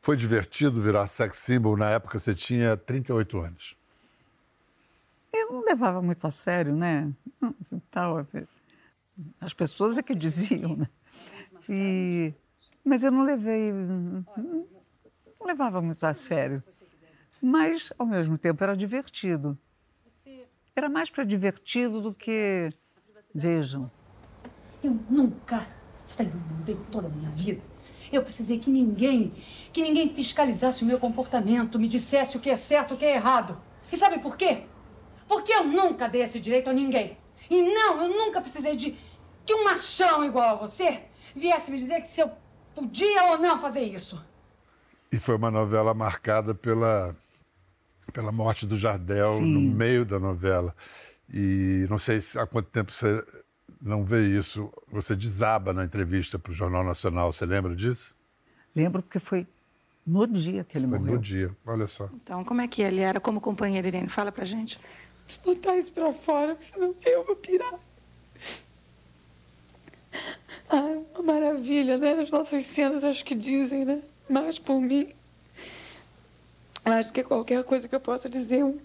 Foi 0.00 0.16
divertido 0.16 0.80
virar 0.80 1.08
sex 1.08 1.38
symbol. 1.38 1.76
Na 1.76 1.90
época 1.90 2.16
você 2.16 2.32
tinha 2.32 2.76
38 2.76 3.40
anos. 3.40 3.76
Eu 5.32 5.50
não 5.50 5.64
levava 5.64 6.00
muito 6.00 6.24
a 6.24 6.30
sério, 6.30 6.76
né? 6.76 7.12
As 9.40 9.52
pessoas 9.52 9.98
é 9.98 10.02
que 10.02 10.14
diziam, 10.14 10.76
né? 10.76 10.88
E, 11.68 12.32
mas 12.84 13.02
eu 13.02 13.10
não 13.10 13.24
levei, 13.24 13.72
não 13.72 14.24
levava 15.44 15.82
muito 15.82 16.04
a 16.06 16.14
sério. 16.14 16.62
Mas, 17.42 17.92
ao 17.98 18.06
mesmo 18.06 18.38
tempo, 18.38 18.62
era 18.62 18.76
divertido. 18.76 19.58
Era 20.76 20.88
mais 20.88 21.10
para 21.10 21.24
divertido 21.24 22.00
do 22.00 22.14
que. 22.14 22.72
Vejam. 23.34 23.90
Eu 24.82 24.98
nunca, 25.08 25.66
em 26.68 26.74
toda 26.90 27.06
a 27.06 27.10
minha 27.10 27.30
vida, 27.30 27.62
eu 28.12 28.22
precisei 28.22 28.58
que 28.58 28.70
ninguém, 28.70 29.32
que 29.72 29.82
ninguém 29.82 30.12
fiscalizasse 30.14 30.82
o 30.82 30.86
meu 30.86 30.98
comportamento, 30.98 31.78
me 31.78 31.88
dissesse 31.88 32.36
o 32.36 32.40
que 32.40 32.50
é 32.50 32.56
certo, 32.56 32.94
o 32.94 32.96
que 32.96 33.04
é 33.04 33.14
errado. 33.14 33.60
E 33.90 33.96
sabe 33.96 34.18
por 34.18 34.36
quê? 34.36 34.64
Porque 35.28 35.52
eu 35.52 35.64
nunca 35.64 36.08
dei 36.08 36.22
esse 36.22 36.40
direito 36.40 36.68
a 36.68 36.72
ninguém. 36.72 37.16
E 37.48 37.62
não, 37.62 38.02
eu 38.02 38.08
nunca 38.08 38.40
precisei 38.40 38.76
de 38.76 38.96
que 39.46 39.54
um 39.54 39.64
machão 39.64 40.24
igual 40.24 40.50
a 40.50 40.54
você 40.54 41.04
viesse 41.34 41.70
me 41.70 41.78
dizer 41.78 42.00
que 42.00 42.08
se 42.08 42.20
eu 42.20 42.30
podia 42.74 43.24
ou 43.30 43.38
não 43.38 43.60
fazer 43.60 43.82
isso. 43.82 44.22
E 45.10 45.18
foi 45.18 45.36
uma 45.36 45.50
novela 45.50 45.92
marcada 45.92 46.54
pela, 46.54 47.14
pela 48.12 48.32
morte 48.32 48.66
do 48.66 48.78
Jardel 48.78 49.26
Sim. 49.26 49.52
no 49.52 49.60
meio 49.60 50.04
da 50.04 50.18
novela. 50.18 50.74
E 51.32 51.86
não 51.88 51.96
sei 51.98 52.20
se, 52.20 52.38
há 52.38 52.46
quanto 52.46 52.68
tempo 52.68 52.92
você 52.92 53.24
não 53.80 54.04
vê 54.04 54.26
isso. 54.26 54.72
Você 54.90 55.16
desaba 55.16 55.72
na 55.72 55.84
entrevista 55.84 56.38
para 56.38 56.50
o 56.50 56.54
Jornal 56.54 56.84
Nacional. 56.84 57.32
Você 57.32 57.46
lembra 57.46 57.74
disso? 57.74 58.14
Lembro 58.74 59.02
porque 59.02 59.18
foi 59.18 59.46
no 60.06 60.26
dia 60.26 60.64
que 60.64 60.76
ele 60.76 60.86
Foi 60.86 60.98
morreu. 60.98 61.14
no 61.14 61.20
dia. 61.20 61.56
Olha 61.66 61.86
só. 61.86 62.08
Então, 62.14 62.44
como 62.44 62.60
é 62.60 62.68
que 62.68 62.82
ele 62.82 63.00
era 63.00 63.18
como 63.20 63.40
companheiro, 63.40 63.86
Irene? 63.86 64.08
Fala 64.08 64.30
pra 64.30 64.44
gente. 64.44 64.78
Botar 65.44 65.76
isso 65.78 65.92
pra 65.92 66.12
fora, 66.12 66.56
senão 66.60 66.94
eu 67.04 67.24
vou 67.24 67.36
pirar. 67.36 67.78
Ah, 70.68 70.98
uma 71.14 71.22
maravilha, 71.34 71.96
né? 71.98 72.12
As 72.14 72.30
nossas 72.30 72.64
cenas 72.64 73.04
acho 73.04 73.24
que 73.24 73.34
dizem, 73.34 73.84
né? 73.84 74.02
Mais 74.28 74.58
por 74.58 74.80
mim. 74.80 75.12
Acho 76.84 77.12
que 77.12 77.22
qualquer 77.22 77.62
coisa 77.64 77.88
que 77.88 77.94
eu 77.94 78.00
possa 78.00 78.28
dizer, 78.28 78.64
um, 78.64 78.78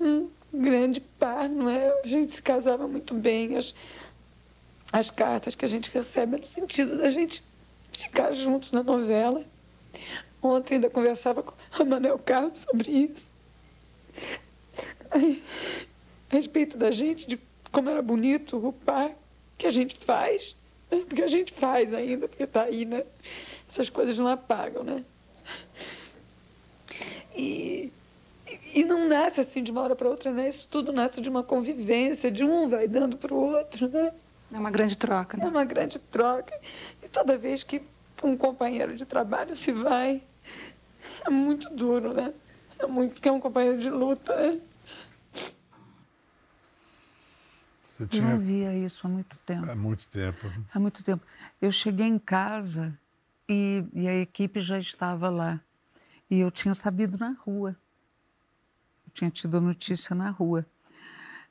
um 0.00 0.28
grande 0.52 1.00
par, 1.00 1.48
não 1.48 1.68
é? 1.68 2.00
A 2.02 2.06
gente 2.06 2.34
se 2.34 2.42
casava 2.42 2.86
muito 2.86 3.14
bem. 3.14 3.56
As, 3.56 3.74
as 4.92 5.10
cartas 5.10 5.54
que 5.54 5.64
a 5.64 5.68
gente 5.68 5.90
recebe 5.90 6.36
é 6.36 6.40
no 6.40 6.46
sentido 6.46 6.98
da 6.98 7.10
gente 7.10 7.42
ficar 7.92 8.32
juntos 8.32 8.72
na 8.72 8.82
novela. 8.82 9.44
Ontem 10.42 10.76
ainda 10.76 10.90
conversava 10.90 11.42
com 11.42 11.54
a 11.70 11.84
Manuel 11.84 12.18
Carlos 12.18 12.60
sobre 12.60 12.90
isso. 12.90 13.30
A 15.10 16.34
respeito 16.34 16.76
da 16.76 16.90
gente, 16.90 17.26
de 17.26 17.38
como 17.70 17.90
era 17.90 18.02
bonito 18.02 18.56
o 18.56 18.72
par 18.72 19.10
que 19.56 19.66
a 19.66 19.70
gente 19.70 19.96
faz. 19.96 20.56
né? 20.90 21.02
Porque 21.06 21.22
a 21.22 21.28
gente 21.28 21.52
faz 21.52 21.92
ainda, 21.94 22.28
porque 22.28 22.46
tá 22.46 22.64
aí, 22.64 22.84
né? 22.84 23.04
Essas 23.68 23.88
coisas 23.88 24.18
não 24.18 24.28
apagam, 24.28 24.84
né? 24.84 25.04
E, 27.34 27.92
e 28.76 28.84
não 28.84 29.08
nasce 29.08 29.40
assim 29.40 29.62
de 29.62 29.70
uma 29.70 29.80
hora 29.80 29.96
para 29.96 30.06
outra, 30.08 30.30
né? 30.30 30.48
Isso 30.48 30.68
tudo 30.68 30.92
nasce 30.92 31.20
de 31.22 31.28
uma 31.30 31.42
convivência, 31.42 32.30
de 32.30 32.44
um 32.44 32.68
vai 32.68 32.86
dando 32.86 33.16
para 33.16 33.32
o 33.32 33.38
outro, 33.38 33.88
né? 33.88 34.12
É 34.52 34.58
uma 34.58 34.70
grande 34.70 34.96
troca, 34.98 35.38
É 35.38 35.40
né? 35.40 35.48
uma 35.48 35.64
grande 35.64 35.98
troca. 35.98 36.52
E 37.02 37.08
toda 37.08 37.38
vez 37.38 37.64
que 37.64 37.80
um 38.22 38.36
companheiro 38.36 38.94
de 38.94 39.06
trabalho 39.06 39.56
se 39.56 39.72
vai, 39.72 40.22
é 41.24 41.30
muito 41.30 41.70
duro, 41.70 42.12
né? 42.12 42.34
É 42.78 42.86
muito, 42.86 43.14
porque 43.14 43.28
é 43.30 43.32
um 43.32 43.40
companheiro 43.40 43.78
de 43.78 43.88
luta, 43.88 44.36
né? 44.36 44.60
Você 47.88 48.02
Eu 48.02 48.08
tinha 48.08 48.28
não 48.30 48.38
via 48.38 48.74
isso 48.74 49.06
há 49.06 49.10
muito 49.10 49.38
tempo. 49.38 49.70
há 49.70 49.74
muito 49.74 50.06
tempo. 50.08 50.52
Há 50.74 50.78
muito 50.78 51.02
tempo. 51.02 51.24
Eu 51.62 51.72
cheguei 51.72 52.06
em 52.06 52.18
casa 52.18 52.96
e, 53.48 53.82
e 53.94 54.06
a 54.06 54.14
equipe 54.16 54.60
já 54.60 54.78
estava 54.78 55.30
lá. 55.30 55.60
E 56.30 56.40
eu 56.40 56.50
tinha 56.50 56.74
sabido 56.74 57.16
na 57.16 57.30
rua. 57.38 57.74
Tinha 59.16 59.30
tido 59.30 59.62
notícia 59.62 60.14
na 60.14 60.28
rua. 60.28 60.66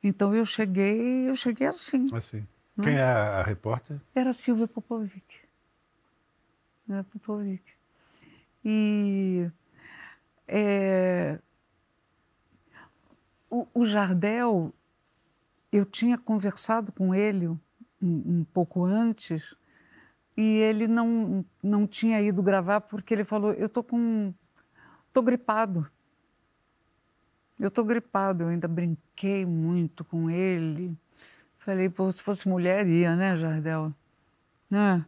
Então 0.03 0.35
eu 0.35 0.45
cheguei, 0.45 1.27
eu 1.27 1.35
cheguei 1.35 1.65
assim. 1.65 2.07
Assim. 2.13 2.45
Não 2.77 2.83
Quem 2.83 2.93
é? 2.93 2.97
é 2.97 3.01
a 3.01 3.41
repórter? 3.41 3.99
Era 4.13 4.29
a 4.29 4.33
Silvia 4.33 4.67
Popovic. 4.67 5.39
Era 6.87 7.03
Popovic. 7.03 7.63
E 8.63 9.49
é, 10.47 11.39
o, 13.49 13.65
o 13.73 13.83
Jardel, 13.83 14.71
eu 15.71 15.85
tinha 15.85 16.19
conversado 16.19 16.91
com 16.91 17.15
ele 17.15 17.47
um, 17.47 17.59
um 17.99 18.45
pouco 18.53 18.85
antes 18.85 19.55
e 20.37 20.57
ele 20.57 20.87
não, 20.87 21.43
não 21.63 21.87
tinha 21.87 22.21
ido 22.21 22.43
gravar 22.43 22.81
porque 22.81 23.11
ele 23.11 23.23
falou, 23.23 23.53
eu 23.53 23.67
tô 23.67 23.83
com... 23.83 24.31
tô 25.11 25.23
gripado. 25.23 25.89
Eu 27.59 27.71
tô 27.71 27.83
gripado, 27.83 28.43
eu 28.43 28.47
ainda 28.49 28.67
brinquei 28.67 29.45
muito 29.45 30.03
com 30.03 30.29
ele. 30.29 30.97
Falei, 31.57 31.89
pô, 31.89 32.11
se 32.11 32.21
fosse 32.21 32.47
mulher, 32.49 32.85
ia, 32.85 33.15
né, 33.15 33.35
Jardel? 33.35 33.93
Né? 34.69 35.05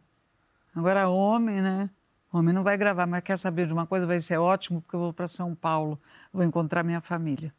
Agora, 0.74 1.08
homem, 1.08 1.60
né? 1.60 1.90
Homem 2.32 2.54
não 2.54 2.62
vai 2.62 2.76
gravar, 2.76 3.06
mas 3.06 3.22
quer 3.22 3.36
saber 3.36 3.66
de 3.66 3.72
uma 3.72 3.86
coisa? 3.86 4.06
Vai 4.06 4.20
ser 4.20 4.38
ótimo, 4.38 4.80
porque 4.80 4.96
eu 4.96 5.00
vou 5.00 5.12
para 5.12 5.26
São 5.26 5.54
Paulo, 5.54 6.00
vou 6.32 6.42
encontrar 6.42 6.82
minha 6.82 7.00
família. 7.00 7.54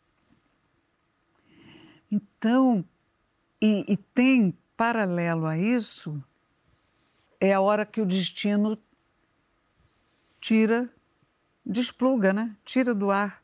Então, 2.12 2.84
e, 3.62 3.86
e 3.88 3.98
tem 3.98 4.58
paralelo 4.76 5.46
a 5.46 5.58
isso, 5.58 6.24
é 7.40 7.54
a 7.54 7.62
hora 7.62 7.86
que 7.86 8.02
o 8.02 8.06
destino 8.06 8.78
tira, 10.42 10.90
despluga, 11.64 12.34
né? 12.34 12.56
Tira 12.66 12.96
do 12.96 13.12
ar 13.12 13.44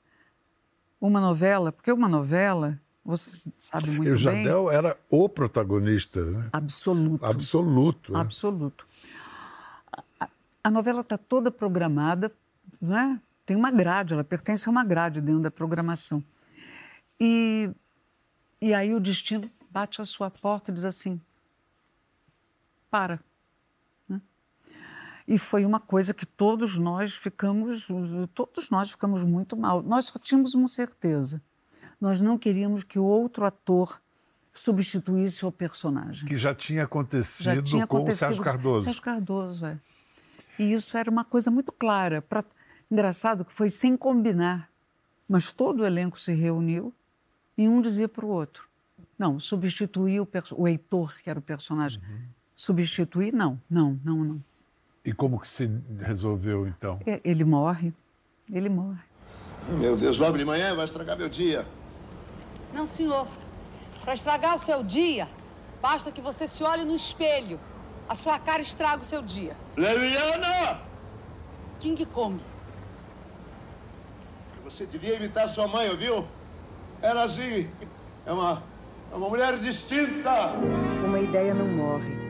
uma 1.06 1.22
novela, 1.22 1.72
porque 1.72 1.92
uma 1.92 2.10
novela, 2.10 2.80
você 3.04 3.50
sabe 3.58 3.90
muito 3.92 4.08
E 4.08 4.12
o 4.12 4.16
bem. 4.16 4.18
Jardel 4.18 4.72
era 4.72 4.98
o 5.10 5.30
protagonista, 5.30 6.24
né? 6.24 6.50
Absoluto. 6.52 7.26
Absoluto. 7.26 8.14
né? 8.14 8.20
Absoluto. 8.20 8.88
A, 10.20 10.28
a 10.64 10.72
novela 10.72 11.02
está 11.02 11.18
toda 11.18 11.52
programada, 11.52 12.32
não 12.82 12.98
é? 12.98 13.20
Tem 13.46 13.56
uma 13.56 13.70
grade, 13.70 14.14
ela 14.14 14.24
pertence 14.24 14.68
a 14.68 14.72
uma 14.72 14.84
grade 14.84 15.22
dentro 15.22 15.42
da 15.42 15.52
programação. 15.52 16.24
E, 17.20 17.70
e 18.60 18.74
aí 18.74 18.94
o 18.94 19.00
destino 19.00 19.50
bate 19.70 20.02
a 20.02 20.06
sua 20.06 20.32
porta 20.32 20.72
e 20.72 20.74
diz 20.74 20.84
assim: 20.84 21.22
para. 22.90 23.20
E 25.28 25.38
foi 25.40 25.66
uma 25.66 25.80
coisa 25.80 26.14
que 26.14 26.26
todos 26.26 26.78
nós 26.78 27.16
ficamos, 27.16 27.88
todos 28.34 28.70
nós 28.70 28.92
ficamos 28.92 29.24
muito 29.24 29.58
mal. 29.58 29.82
Nós 29.82 30.06
só 30.06 30.20
tínhamos 30.20 30.54
uma 30.54 30.68
certeza. 30.68 31.42
Nós 32.00 32.22
não 32.22 32.38
queríamos 32.38 32.84
que 32.84 33.00
o 33.00 33.04
outro 33.04 33.46
ator 33.46 34.00
substituísse 34.54 35.46
o 35.46 35.52
personagem. 35.52 36.28
Que 36.28 36.38
já 36.38 36.54
tinha 36.54 36.84
acontecido 36.84 37.44
Já 37.44 37.62
tinha 37.62 37.88
com 37.88 37.98
acontecido 37.98 38.24
o 38.24 38.28
Sérgio 38.28 38.44
Cardoso. 38.44 38.86
Sérgio 38.86 39.02
Cardoso, 39.02 39.66
é. 39.66 39.80
E 40.58 40.72
isso 40.72 40.98
era 40.98 41.10
uma 41.10 41.26
coisa 41.26 41.52
muito 41.52 41.72
clara. 41.72 42.22
Pra... 42.22 42.44
Engraçado 42.90 43.44
que 43.44 43.52
foi 43.52 43.70
sem 43.70 43.98
combinar, 43.98 44.70
mas 45.28 45.52
todo 45.52 45.82
o 45.82 45.86
elenco 45.86 46.20
se 46.20 46.34
reuniu 46.34 46.94
e 47.58 47.68
um 47.68 47.82
dizia 47.82 48.08
para 48.08 48.26
o 48.26 48.30
outro: 48.30 48.70
não, 49.18 49.40
substituir 49.40 50.20
o, 50.20 50.26
perso... 50.26 50.56
o 50.58 50.68
Heitor, 50.68 51.16
que 51.22 51.30
era 51.30 51.40
o 51.40 51.42
personagem. 51.42 52.02
Uhum. 52.02 52.22
Substituir, 52.56 53.34
não, 53.34 53.60
não, 53.70 54.00
não, 54.04 54.24
não. 54.24 54.44
E 55.06 55.14
como 55.14 55.40
que 55.40 55.48
se 55.48 55.70
resolveu, 56.00 56.68
então? 56.68 57.00
É, 57.06 57.22
Ele 57.24 57.44
morre, 57.44 57.94
ele 58.52 58.70
morre. 58.70 59.00
Meu 59.70 59.96
Deus, 59.96 60.18
logo 60.18 60.36
de 60.36 60.44
manhã 60.44 60.76
vai 60.76 60.86
estragar 60.86 61.16
meu 61.16 61.30
dia. 61.30 61.66
Não, 62.74 62.88
senhor. 62.88 63.28
Para 64.04 64.16
estragar 64.16 64.56
o 64.56 64.60
seu 64.60 64.84
dia, 64.84 65.28
basta 65.82 66.12
que 66.12 66.22
você 66.22 66.48
se 66.48 66.64
olhe 66.64 66.86
no 66.86 66.96
espelho. 66.96 67.60
A 68.10 68.16
sua 68.16 68.40
cara 68.40 68.62
estraga 68.62 69.02
o 69.02 69.06
seu 69.06 69.22
dia. 69.22 69.56
Leviana! 69.78 70.82
King 71.80 72.04
Kong. 72.08 72.40
Você 74.64 74.86
devia 74.88 75.16
imitar 75.16 75.48
sua 75.50 75.68
mãe, 75.68 75.90
ouviu? 75.90 76.26
Ela 77.02 77.24
assim, 77.26 77.70
é 78.26 78.32
uma, 78.34 78.64
é 79.12 79.16
uma 79.16 79.30
mulher 79.30 79.58
distinta. 79.58 80.54
Uma 81.06 81.20
ideia 81.20 81.54
não 81.54 81.68
morre. 81.68 82.25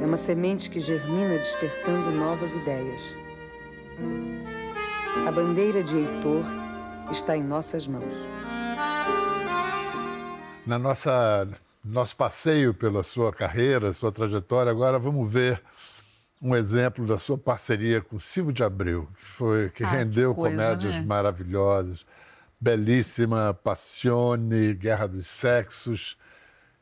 É 0.00 0.04
uma 0.06 0.16
semente 0.16 0.70
que 0.70 0.80
germina 0.80 1.36
despertando 1.36 2.10
novas 2.10 2.54
ideias. 2.54 3.02
A 5.26 5.30
bandeira 5.30 5.82
de 5.82 5.96
Heitor 5.96 6.44
está 7.10 7.36
em 7.36 7.42
nossas 7.42 7.86
mãos. 7.86 8.14
Na 10.66 10.78
nossa 10.78 11.46
nosso 11.84 12.16
passeio 12.16 12.72
pela 12.74 13.02
sua 13.02 13.32
carreira, 13.32 13.92
sua 13.92 14.12
trajetória, 14.12 14.70
agora 14.70 14.98
vamos 14.98 15.30
ver 15.30 15.62
um 16.40 16.54
exemplo 16.54 17.06
da 17.06 17.18
sua 17.18 17.36
parceria 17.36 18.00
com 18.00 18.18
Silvio 18.18 18.52
de 18.52 18.62
Abreu, 18.62 19.08
que 19.14 19.24
foi 19.24 19.70
que 19.70 19.84
Ah, 19.84 19.90
rendeu 19.90 20.34
que 20.34 20.40
coisa, 20.40 20.56
comédias 20.56 20.94
né? 20.96 21.04
maravilhosas, 21.06 22.06
belíssima, 22.58 23.52
Passione, 23.62 24.74
Guerra 24.74 25.06
dos 25.06 25.26
Sexos 25.26 26.16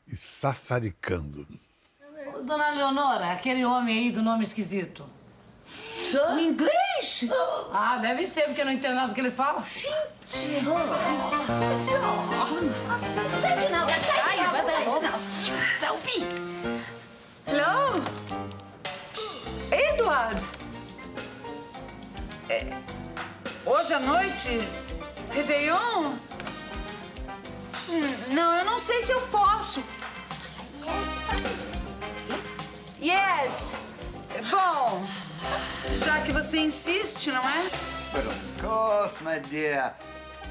e 0.07 0.17
Sassaricando. 0.17 1.47
Dona 2.45 2.71
Leonora, 2.71 3.33
aquele 3.33 3.65
homem 3.65 3.99
aí 3.99 4.13
do 4.13 4.23
nome 4.23 4.45
esquisito. 4.45 5.05
Em 6.39 6.49
inglês? 6.49 7.29
Ah, 7.73 7.99
deve 7.99 8.27
ser, 8.27 8.43
porque 8.43 8.61
eu 8.61 8.65
não 8.65 8.73
entendo 8.73 8.95
nada 8.95 9.09
do 9.09 9.15
que 9.15 9.21
ele 9.21 9.31
fala. 9.31 9.65
Sai 10.25 10.41
de 10.49 10.63
não, 10.63 10.77
sai 13.37 13.57
de 13.57 13.69
não, 13.73 13.89
sai 13.89 14.85
de 14.85 14.91
não. 14.91 15.01
Vai 15.81 15.91
ouvir. 15.91 16.25
Hello? 17.47 18.03
Edward! 19.71 20.43
É, 22.49 22.67
hoje 23.67 23.93
à 23.93 23.99
noite? 23.99 24.61
Réveillon? 25.33 26.15
Hum, 27.89 28.15
não, 28.31 28.55
eu 28.55 28.65
não 28.65 28.79
sei 28.79 29.03
se 29.03 29.13
eu 29.13 29.21
posso. 29.29 29.83
Mas, 33.15 33.79
bom, 34.51 35.07
já 35.95 36.21
que 36.21 36.33
você 36.33 36.59
insiste, 36.59 37.31
não 37.31 37.43
é? 37.43 37.71
But 38.13 38.27
of 38.27 38.53
course, 38.61 39.25
my 39.25 39.41
dear. 39.51 39.95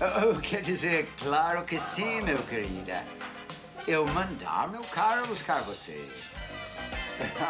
Oh, 0.01 0.39
quer 0.39 0.61
dizer, 0.61 1.07
claro 1.21 1.63
que 1.63 1.79
sim, 1.79 2.21
meu 2.21 2.37
querida. 2.43 3.03
Eu 3.87 4.05
mandar 4.07 4.69
meu 4.69 4.81
carro 4.83 5.27
buscar 5.27 5.61
você. 5.61 6.03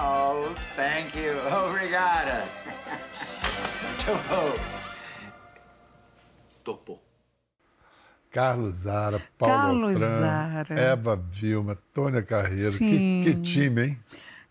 Oh, 0.01 0.53
thank 0.75 1.17
you. 1.17 1.33
Obrigada. 1.67 2.43
Topou. 4.05 4.53
Topou. 6.63 7.03
Carlos 8.29 8.75
Zara, 8.75 9.21
Paulo 9.37 9.53
Carlos 9.55 9.95
Otran, 9.95 10.19
Zara. 10.19 10.79
Eva 10.79 11.15
Vilma, 11.15 11.77
Tônia 11.93 12.21
Carreiro. 12.21 12.77
Que, 12.77 13.23
que 13.23 13.41
time, 13.41 13.83
hein? 13.83 13.99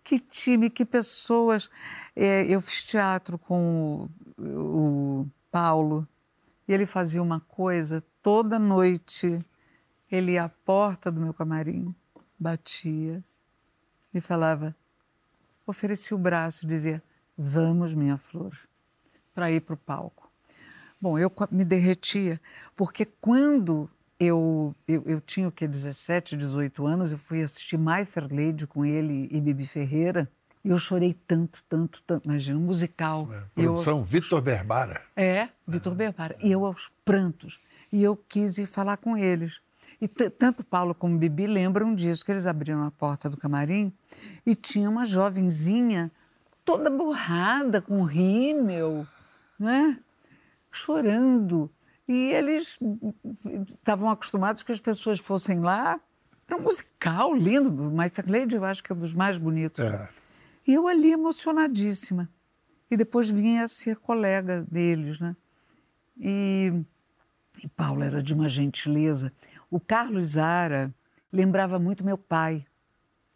Que 0.07 0.21
time, 0.21 0.71
que 0.71 0.85
pessoas. 0.85 1.69
É, 2.15 2.47
eu 2.47 2.61
fiz 2.61 2.85
teatro 2.85 3.37
com 3.37 4.09
o, 4.39 5.23
o 5.23 5.31
Paulo 5.51 6.07
e 6.69 6.73
ele 6.73 6.87
fazia 6.87 7.21
uma 7.21 7.41
coisa 7.41 8.05
toda 8.23 8.57
noite. 8.57 9.45
Ele 10.09 10.35
ia 10.35 10.45
à 10.45 10.49
porta 10.49 11.11
do 11.11 11.21
meu 11.21 11.35
camarim, 11.35 11.93
batia 12.39 13.21
e 14.15 14.21
falava, 14.21 14.77
oferecia 15.67 16.17
o 16.17 16.21
braço 16.21 16.65
e 16.65 16.69
dizia: 16.69 17.03
Vamos, 17.37 17.93
minha 17.93 18.17
flor, 18.17 18.57
para 19.35 19.51
ir 19.51 19.61
para 19.61 19.75
o 19.75 19.77
palco. 19.77 20.31
Bom, 21.01 21.19
eu 21.19 21.33
me 21.51 21.65
derretia, 21.65 22.41
porque 22.77 23.05
quando 23.05 23.91
eu, 24.19 24.75
eu, 24.89 25.03
eu 25.07 25.21
tinha 25.21 25.49
o 25.49 25.53
que, 25.53 25.67
17, 25.69 26.37
18 26.37 26.87
anos, 26.87 27.13
eu 27.13 27.19
fui 27.19 27.43
assistir 27.43 27.77
My 27.79 28.05
Fair 28.05 28.27
Lady 28.33 28.67
com 28.67 28.85
ele 28.85 29.29
e 29.31 29.41
Bibi 29.41 29.67
Ferreira, 29.67 30.31
e 30.65 30.71
eu 30.71 30.79
chorei 30.79 31.15
tanto, 31.27 31.63
tanto, 31.69 32.03
tanto. 32.03 32.25
Imagina, 32.29 32.59
um 32.59 32.63
musical. 32.63 33.29
Eu- 33.57 33.65
Produção 33.65 34.03
Vitor 34.03 34.41
Berbara. 34.41 35.01
é, 35.15 35.49
Vitor 35.67 35.95
Berbara. 35.95 36.37
E 36.43 36.51
eu 36.51 36.65
aos 36.67 36.91
prantos. 37.05 37.61
E 37.93 38.03
eu 38.03 38.17
quis 38.17 38.59
ir 38.59 38.67
falar 38.67 38.97
com 38.97 39.17
eles. 39.17 39.61
E 40.01 40.09
tanto 40.09 40.65
Paulo 40.65 40.95
como 40.95 41.17
Bibi 41.17 41.47
lembram 41.47 41.95
disso, 41.95 42.25
que 42.25 42.33
eles 42.33 42.47
abriram 42.47 42.83
a 42.83 42.91
porta 42.91 43.31
do 43.31 43.37
camarim 43.37 43.93
e 44.45 44.55
tinha 44.57 44.91
uma 44.91 45.07
jovenzinha 45.07 46.11
toda 46.65 46.91
borrada, 46.91 47.81
com 47.81 48.03
rímel, 48.03 49.07
né? 49.59 49.99
chorando. 50.71 51.71
E 52.09 52.33
eles 52.33 52.79
estavam 53.69 54.11
acostumados 54.11 54.63
que 54.63 54.73
as 54.73 54.81
pessoas 54.81 55.19
fossem 55.19 55.61
lá. 55.61 56.01
Era 56.47 56.57
um 56.57 56.63
musical 56.63 57.35
lindo. 57.35 57.71
My 57.91 58.09
Fair 58.09 58.31
Lady, 58.31 58.57
eu 58.57 58.65
acho 58.65 58.83
que 58.83 58.93
é 58.93 58.95
um 58.95 58.99
dos 58.99 59.13
mais 59.13 59.39
bonitos. 59.39 59.85
E 60.67 60.75
eu 60.75 60.87
ali 60.87 61.13
emocionadíssima. 61.13 62.29
E 62.91 62.97
depois 62.97 63.31
vinha 63.31 63.65
a 63.65 63.69
ser 63.69 63.97
colega 63.97 64.65
deles, 64.71 65.19
né? 65.19 65.35
E, 66.19 66.73
e 67.63 67.69
Paulo 67.69 68.03
era 68.03 68.23
de 68.23 68.33
uma 68.33 68.49
gentileza. 68.49 69.33
O 69.71 69.81
Carlos 69.81 70.29
Zara 70.29 70.95
lembrava 71.33 71.79
muito 71.79 72.05
meu 72.05 72.17
pai. 72.17 72.65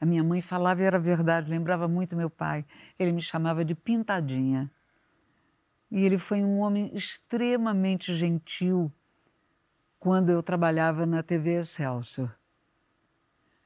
A 0.01 0.07
minha 0.07 0.25
mãe 0.25 0.41
falava 0.41 0.81
e 0.81 0.85
era 0.85 0.99
verdade, 0.99 1.51
lembrava 1.51 1.87
muito 1.87 2.17
meu 2.17 2.31
pai. 2.31 2.65
Ele 2.99 3.13
me 3.13 3.21
chamava 3.21 3.65
de 3.65 3.75
Pintadinha. 3.75 4.71
E 5.91 6.05
ele 6.05 6.19
foi 6.19 6.43
um 6.43 6.59
homem 6.59 6.91
extremamente 6.95 8.15
gentil 8.15 8.93
quando 9.99 10.31
eu 10.31 10.43
trabalhava 10.43 11.05
na 11.05 11.23
TV 11.23 11.59
Excelsior. 11.59 12.35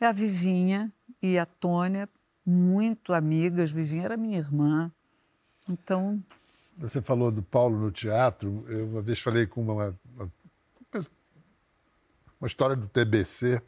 A 0.01 0.13
Vivinha 0.13 0.93
e 1.23 1.39
a 1.39 1.47
Tônia, 1.47 2.09
muito 2.45 3.15
amigas, 3.15 3.71
Vivinha 3.71 4.05
era 4.05 4.17
minha 4.17 4.39
irmã. 4.39 4.93
Então, 5.69 6.23
Você 6.77 7.01
falou 7.01 7.31
do 7.31 7.43
Paulo 7.43 7.79
no 7.79 7.91
teatro. 7.91 8.65
Eu 8.69 8.87
uma 8.87 9.01
vez 9.01 9.21
falei 9.21 9.47
com 9.47 9.63
uma, 9.63 9.99
uma, 10.15 10.33
uma 12.41 12.47
história 12.47 12.77
do 12.77 12.87
TBC 12.87 13.63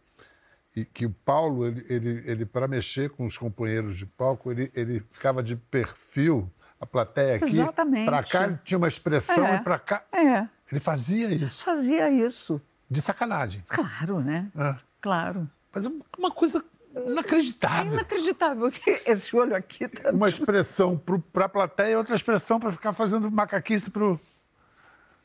e 0.76 0.84
que 0.84 1.06
o 1.06 1.10
Paulo, 1.10 1.66
ele, 1.66 1.86
ele, 1.88 2.22
ele 2.30 2.44
para 2.44 2.68
mexer 2.68 3.08
com 3.08 3.26
os 3.26 3.38
companheiros 3.38 3.96
de 3.96 4.04
palco, 4.04 4.52
ele, 4.52 4.70
ele 4.74 5.00
ficava 5.10 5.42
de 5.42 5.56
perfil, 5.56 6.50
a 6.80 6.86
plateia 6.86 7.36
aqui. 7.36 7.44
Exatamente. 7.46 8.06
Para 8.06 8.22
cá 8.22 8.44
ele 8.44 8.58
tinha 8.64 8.78
uma 8.78 8.88
expressão 8.88 9.46
É. 9.46 9.56
e 9.56 9.60
para 9.62 9.78
cá. 9.78 10.02
é, 10.12 10.46
Ele 10.70 10.80
fazia 10.80 11.28
isso. 11.32 11.64
fazia 11.64 12.10
isso. 12.10 12.60
De 12.90 13.00
sacanagem. 13.00 13.62
Claro, 13.68 14.20
né? 14.20 14.48
É. 14.56 14.76
Claro. 15.00 15.48
Mas 15.74 15.84
uma 16.18 16.30
coisa 16.30 16.64
inacreditável. 17.06 17.92
Inacreditável 17.92 18.70
que 18.70 19.02
esse 19.06 19.34
olho 19.36 19.54
aqui 19.56 19.88
tá... 19.88 20.10
Uma 20.10 20.28
expressão 20.28 20.96
para 21.32 21.44
a 21.46 21.48
plateia 21.48 21.92
e 21.92 21.96
outra 21.96 22.14
expressão 22.14 22.58
para 22.60 22.72
ficar 22.72 22.92
fazendo 22.92 23.30
macaquice 23.30 23.90
para 23.90 24.04
o. 24.04 24.20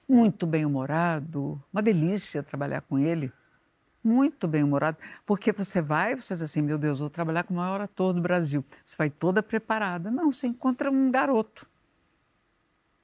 muito 0.08 0.46
bem-humorado, 0.46 1.62
uma 1.72 1.82
delícia 1.82 2.44
trabalhar 2.44 2.82
com 2.82 2.98
ele. 3.00 3.32
Muito 4.04 4.48
bem-humorado, 4.48 4.98
porque 5.26 5.52
você 5.52 5.80
vai, 5.80 6.16
você 6.16 6.34
diz 6.34 6.42
assim, 6.42 6.62
meu 6.62 6.78
Deus, 6.78 7.00
vou 7.00 7.10
trabalhar 7.10 7.44
com 7.44 7.54
o 7.54 7.58
maior 7.58 7.82
ator 7.82 8.14
do 8.14 8.22
Brasil. 8.22 8.66
Você 8.84 8.96
vai 8.98 9.10
toda 9.12 9.44
preparada. 9.44 10.10
Não, 10.10 10.32
você 10.32 10.48
encontra 10.48 10.90
um 10.90 11.12
garoto. 11.12 11.68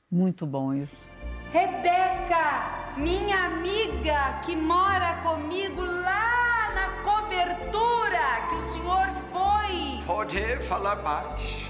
Muito 0.10 0.46
bom 0.46 0.74
isso. 0.74 1.08
Rebeca, 1.52 2.96
minha 2.98 3.46
amiga 3.46 4.42
que 4.46 4.56
mora 4.56 5.22
comigo 5.22 5.82
lá 5.82 6.72
na 6.74 6.90
cobertura 7.04 8.48
que 8.50 8.56
o 8.56 8.62
senhor 8.62 9.08
foi. 9.32 10.04
Pode 10.06 10.58
falar 10.64 10.96
mais. 11.04 11.70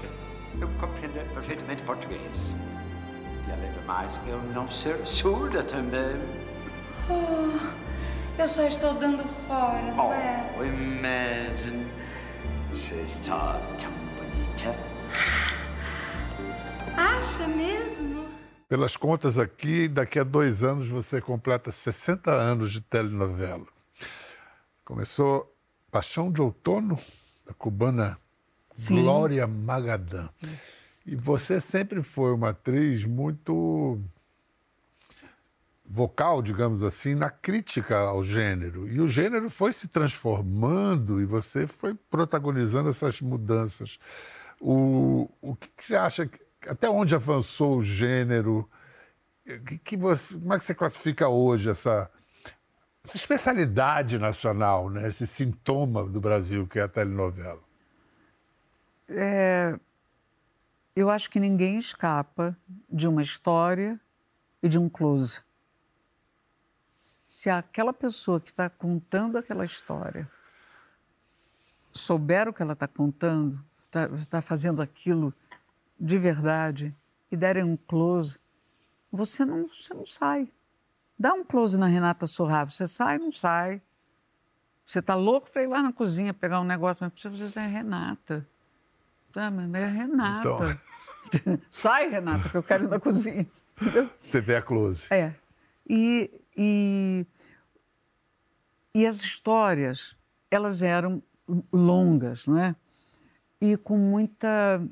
Eu 0.60 0.68
compreendo 0.80 1.34
perfeitamente 1.34 1.82
português. 1.82 2.54
E 3.46 3.52
além 3.52 3.72
do 3.72 3.86
mais, 3.86 4.18
eu 4.26 4.42
não 4.54 4.70
ser 4.70 5.06
surda 5.06 5.62
também. 5.62 6.16
Oh, 7.10 7.87
eu 8.38 8.46
só 8.48 8.66
estou 8.66 8.94
dando 8.94 9.24
fora, 9.46 9.82
não 9.82 10.12
é? 10.12 10.54
Oh, 10.56 10.64
imagine. 10.64 11.86
Você 12.70 12.94
está 13.02 13.58
tão 13.76 13.90
bonita. 13.90 14.74
Acha 16.96 17.48
mesmo? 17.48 18.26
Pelas 18.68 18.96
contas 18.96 19.38
aqui, 19.38 19.88
daqui 19.88 20.20
a 20.20 20.24
dois 20.24 20.62
anos 20.62 20.88
você 20.88 21.20
completa 21.20 21.72
60 21.72 22.30
anos 22.30 22.70
de 22.70 22.80
telenovela. 22.80 23.66
Começou 24.84 25.52
Paixão 25.90 26.30
de 26.30 26.40
Outono, 26.40 26.98
da 27.44 27.52
cubana 27.54 28.18
Sim. 28.72 29.02
Glória 29.02 29.46
Magadã. 29.46 30.28
E 31.04 31.16
você 31.16 31.58
sempre 31.58 32.02
foi 32.02 32.32
uma 32.32 32.50
atriz 32.50 33.04
muito 33.04 34.00
vocal, 35.90 36.42
digamos 36.42 36.82
assim, 36.84 37.14
na 37.14 37.30
crítica 37.30 37.98
ao 37.98 38.22
gênero. 38.22 38.86
E 38.86 39.00
o 39.00 39.08
gênero 39.08 39.48
foi 39.48 39.72
se 39.72 39.88
transformando 39.88 41.20
e 41.20 41.24
você 41.24 41.66
foi 41.66 41.94
protagonizando 41.94 42.90
essas 42.90 43.20
mudanças. 43.22 43.98
O, 44.60 45.30
o 45.40 45.56
que, 45.56 45.68
que 45.68 45.86
você 45.86 45.96
acha? 45.96 46.30
Até 46.66 46.90
onde 46.90 47.14
avançou 47.14 47.78
o 47.78 47.84
gênero? 47.84 48.68
Que, 49.66 49.78
que 49.78 49.96
você, 49.96 50.34
como 50.34 50.52
é 50.52 50.58
que 50.58 50.64
você 50.64 50.74
classifica 50.74 51.28
hoje 51.28 51.70
essa, 51.70 52.10
essa 53.02 53.16
especialidade 53.16 54.18
nacional, 54.18 54.90
né? 54.90 55.08
esse 55.08 55.26
sintoma 55.26 56.04
do 56.04 56.20
Brasil 56.20 56.66
que 56.66 56.78
é 56.78 56.82
a 56.82 56.88
telenovela? 56.88 57.62
É, 59.08 59.78
eu 60.94 61.08
acho 61.08 61.30
que 61.30 61.40
ninguém 61.40 61.78
escapa 61.78 62.54
de 62.90 63.08
uma 63.08 63.22
história 63.22 63.98
e 64.62 64.68
de 64.68 64.78
um 64.78 64.86
close. 64.86 65.47
Se 67.38 67.48
aquela 67.48 67.92
pessoa 67.92 68.40
que 68.40 68.48
está 68.48 68.68
contando 68.68 69.38
aquela 69.38 69.64
história 69.64 70.28
souber 71.92 72.48
o 72.48 72.52
que 72.52 72.60
ela 72.60 72.72
está 72.72 72.88
contando, 72.88 73.64
está, 73.84 74.06
está 74.06 74.42
fazendo 74.42 74.82
aquilo 74.82 75.32
de 76.00 76.18
verdade 76.18 76.92
e 77.30 77.36
derem 77.36 77.62
um 77.62 77.76
close, 77.76 78.40
você 79.12 79.44
não, 79.44 79.68
você 79.68 79.94
não 79.94 80.04
sai. 80.04 80.48
Dá 81.16 81.32
um 81.32 81.44
close 81.44 81.78
na 81.78 81.86
Renata 81.86 82.26
Sorra, 82.26 82.64
você 82.64 82.88
sai, 82.88 83.18
não 83.18 83.30
sai. 83.30 83.80
Você 84.84 84.98
está 84.98 85.14
louco 85.14 85.48
para 85.52 85.62
ir 85.62 85.68
lá 85.68 85.80
na 85.80 85.92
cozinha 85.92 86.34
pegar 86.34 86.60
um 86.60 86.64
negócio, 86.64 87.04
mas 87.04 87.12
precisa 87.12 87.46
dizer, 87.46 87.60
é 87.60 87.66
Renata. 87.68 88.44
Ah, 89.36 89.48
mas 89.48 89.72
é 89.74 89.86
Renata. 89.86 90.80
Então. 91.28 91.60
Sai, 91.70 92.08
Renata, 92.08 92.48
que 92.48 92.56
eu 92.56 92.64
quero 92.64 92.82
ir 92.82 92.88
na 92.88 92.98
cozinha. 92.98 93.46
Entendeu? 93.80 94.10
TV 94.32 94.56
a 94.56 94.62
close. 94.62 95.06
É. 95.14 95.36
E, 95.88 96.30
e, 96.58 97.24
e 98.92 99.06
as 99.06 99.22
histórias, 99.22 100.16
elas 100.50 100.82
eram 100.82 101.22
longas, 101.72 102.48
não 102.48 102.58
é? 102.58 102.76
E 103.60 103.76
com 103.76 103.96
muita. 103.96 104.82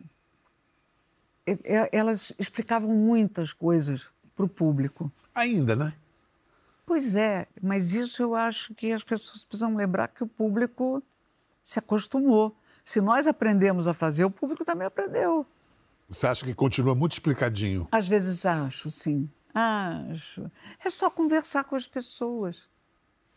Elas 1.93 2.33
explicavam 2.39 2.91
muitas 2.91 3.53
coisas 3.53 4.11
para 4.35 4.45
o 4.45 4.49
público. 4.49 5.13
Ainda, 5.35 5.75
né? 5.75 5.93
Pois 6.85 7.17
é, 7.17 7.49
mas 7.61 7.95
isso 7.95 8.23
eu 8.23 8.37
acho 8.37 8.73
que 8.75 8.93
as 8.93 9.03
pessoas 9.03 9.43
precisam 9.45 9.75
lembrar 9.75 10.09
que 10.09 10.23
o 10.23 10.27
público 10.27 11.03
se 11.63 11.81
acostumou. 11.81 12.57
Se 12.85 13.01
nós 13.01 13.27
aprendemos 13.27 13.89
a 13.89 13.95
fazer, 13.95 14.25
o 14.25 14.31
público 14.31 14.65
também 14.65 14.87
aprendeu. 14.87 15.45
Você 16.09 16.29
acha 16.29 16.45
que 16.45 16.55
continua 16.55 16.95
muito 16.95 17.13
explicadinho? 17.15 17.89
Às 17.91 18.07
vezes 18.07 18.47
acho, 18.47 18.89
sim. 18.89 19.29
Acho. 19.59 20.51
É 20.85 20.91
só 20.91 21.09
conversar 21.09 21.65
com 21.65 21.75
as 21.77 21.89
pessoas, 21.89 22.69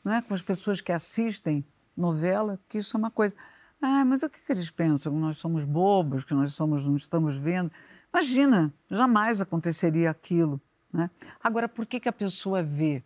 não 0.04 0.12
é? 0.14 0.22
com 0.22 0.34
as 0.34 0.42
pessoas 0.42 0.82
que 0.82 0.92
assistem 0.92 1.66
novela, 1.96 2.60
que 2.68 2.78
isso 2.78 2.98
é 2.98 3.00
uma 3.00 3.10
coisa. 3.10 3.34
Ah, 3.82 4.04
mas 4.04 4.22
o 4.22 4.30
que, 4.30 4.38
que 4.38 4.52
eles 4.52 4.70
pensam? 4.70 5.18
Nós 5.18 5.38
somos 5.38 5.64
bobos, 5.64 6.26
que 6.26 6.34
nós 6.34 6.54
somos, 6.54 6.86
não 6.86 6.98
estamos 6.98 7.38
vendo. 7.38 7.72
Imagina, 8.14 8.74
jamais 8.92 9.40
aconteceria 9.40 10.10
aquilo. 10.10 10.60
Né? 10.94 11.10
Agora, 11.42 11.70
por 11.70 11.86
que, 11.86 12.02
que 12.02 12.10
a 12.10 12.14
pessoa 12.14 12.62
vê? 12.62 13.02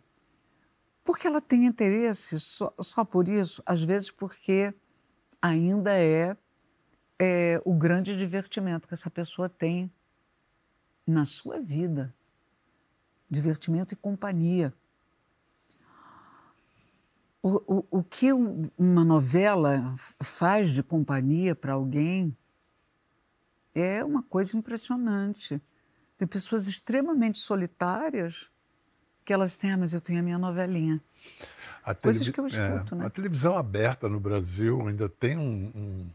Porque 1.04 1.28
ela 1.28 1.40
tem 1.40 1.66
interesse, 1.66 2.40
só, 2.40 2.74
só 2.80 3.04
por 3.04 3.28
isso, 3.28 3.62
às 3.64 3.84
vezes 3.84 4.10
porque 4.10 4.74
ainda 5.40 5.96
é, 5.96 6.36
é 7.16 7.62
o 7.64 7.74
grande 7.74 8.16
divertimento 8.16 8.88
que 8.88 8.94
essa 8.94 9.08
pessoa 9.08 9.48
tem 9.48 9.88
na 11.06 11.24
sua 11.24 11.60
vida. 11.60 12.12
Divertimento 13.30 13.94
e 13.94 13.96
companhia. 13.96 14.72
O, 17.42 17.76
o, 17.76 17.98
o 17.98 18.02
que 18.02 18.32
uma 18.32 19.04
novela 19.04 19.94
faz 20.22 20.70
de 20.70 20.82
companhia 20.82 21.54
para 21.54 21.74
alguém 21.74 22.34
é 23.74 24.02
uma 24.04 24.22
coisa 24.22 24.56
impressionante. 24.56 25.60
Tem 26.16 26.26
pessoas 26.26 26.66
extremamente 26.66 27.38
solitárias 27.38 28.50
que 29.24 29.32
elas 29.32 29.56
têm, 29.56 29.72
ah, 29.72 29.76
mas 29.76 29.92
eu 29.92 30.00
tenho 30.00 30.20
a 30.20 30.22
minha 30.22 30.38
novelinha. 30.38 31.02
A 31.82 31.94
Coisas 31.94 32.28
que 32.28 32.38
eu 32.38 32.46
escuto, 32.46 32.94
é, 32.94 32.98
né? 32.98 33.06
A 33.06 33.10
televisão 33.10 33.58
aberta 33.58 34.08
no 34.08 34.20
Brasil 34.20 34.86
ainda 34.86 35.08
tem 35.08 35.36
um, 35.36 35.72
um, 35.74 36.10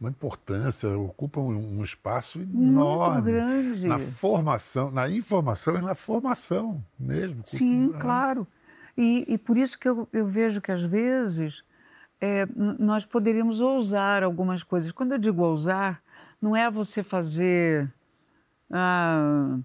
uma 0.00 0.08
importância, 0.08 0.88
ocupa 0.96 1.40
um, 1.40 1.84
espaço 1.84 2.40
enorme. 2.40 3.30
Grande. 3.30 3.86
Na 3.86 3.98
formação, 3.98 4.90
na 4.90 5.10
informação 5.10 5.76
e 5.76 5.82
na 5.82 5.94
formação 5.94 6.82
mesmo. 6.98 7.42
Sim, 7.44 7.92
claro. 8.00 8.46
E, 8.96 9.26
e 9.28 9.36
por 9.36 9.58
isso 9.58 9.78
que 9.78 9.86
eu, 9.86 10.08
eu 10.10 10.26
vejo 10.26 10.60
que 10.62 10.72
às 10.72 10.82
vezes 10.82 11.62
é, 12.18 12.48
nós 12.78 13.04
poderíamos 13.04 13.60
ousar 13.60 14.22
algumas 14.22 14.64
coisas. 14.64 14.90
Quando 14.90 15.12
eu 15.12 15.18
digo 15.18 15.42
ousar, 15.42 16.02
não 16.40 16.56
é 16.56 16.70
você 16.70 17.02
fazer 17.02 17.92
ah, 18.70 19.58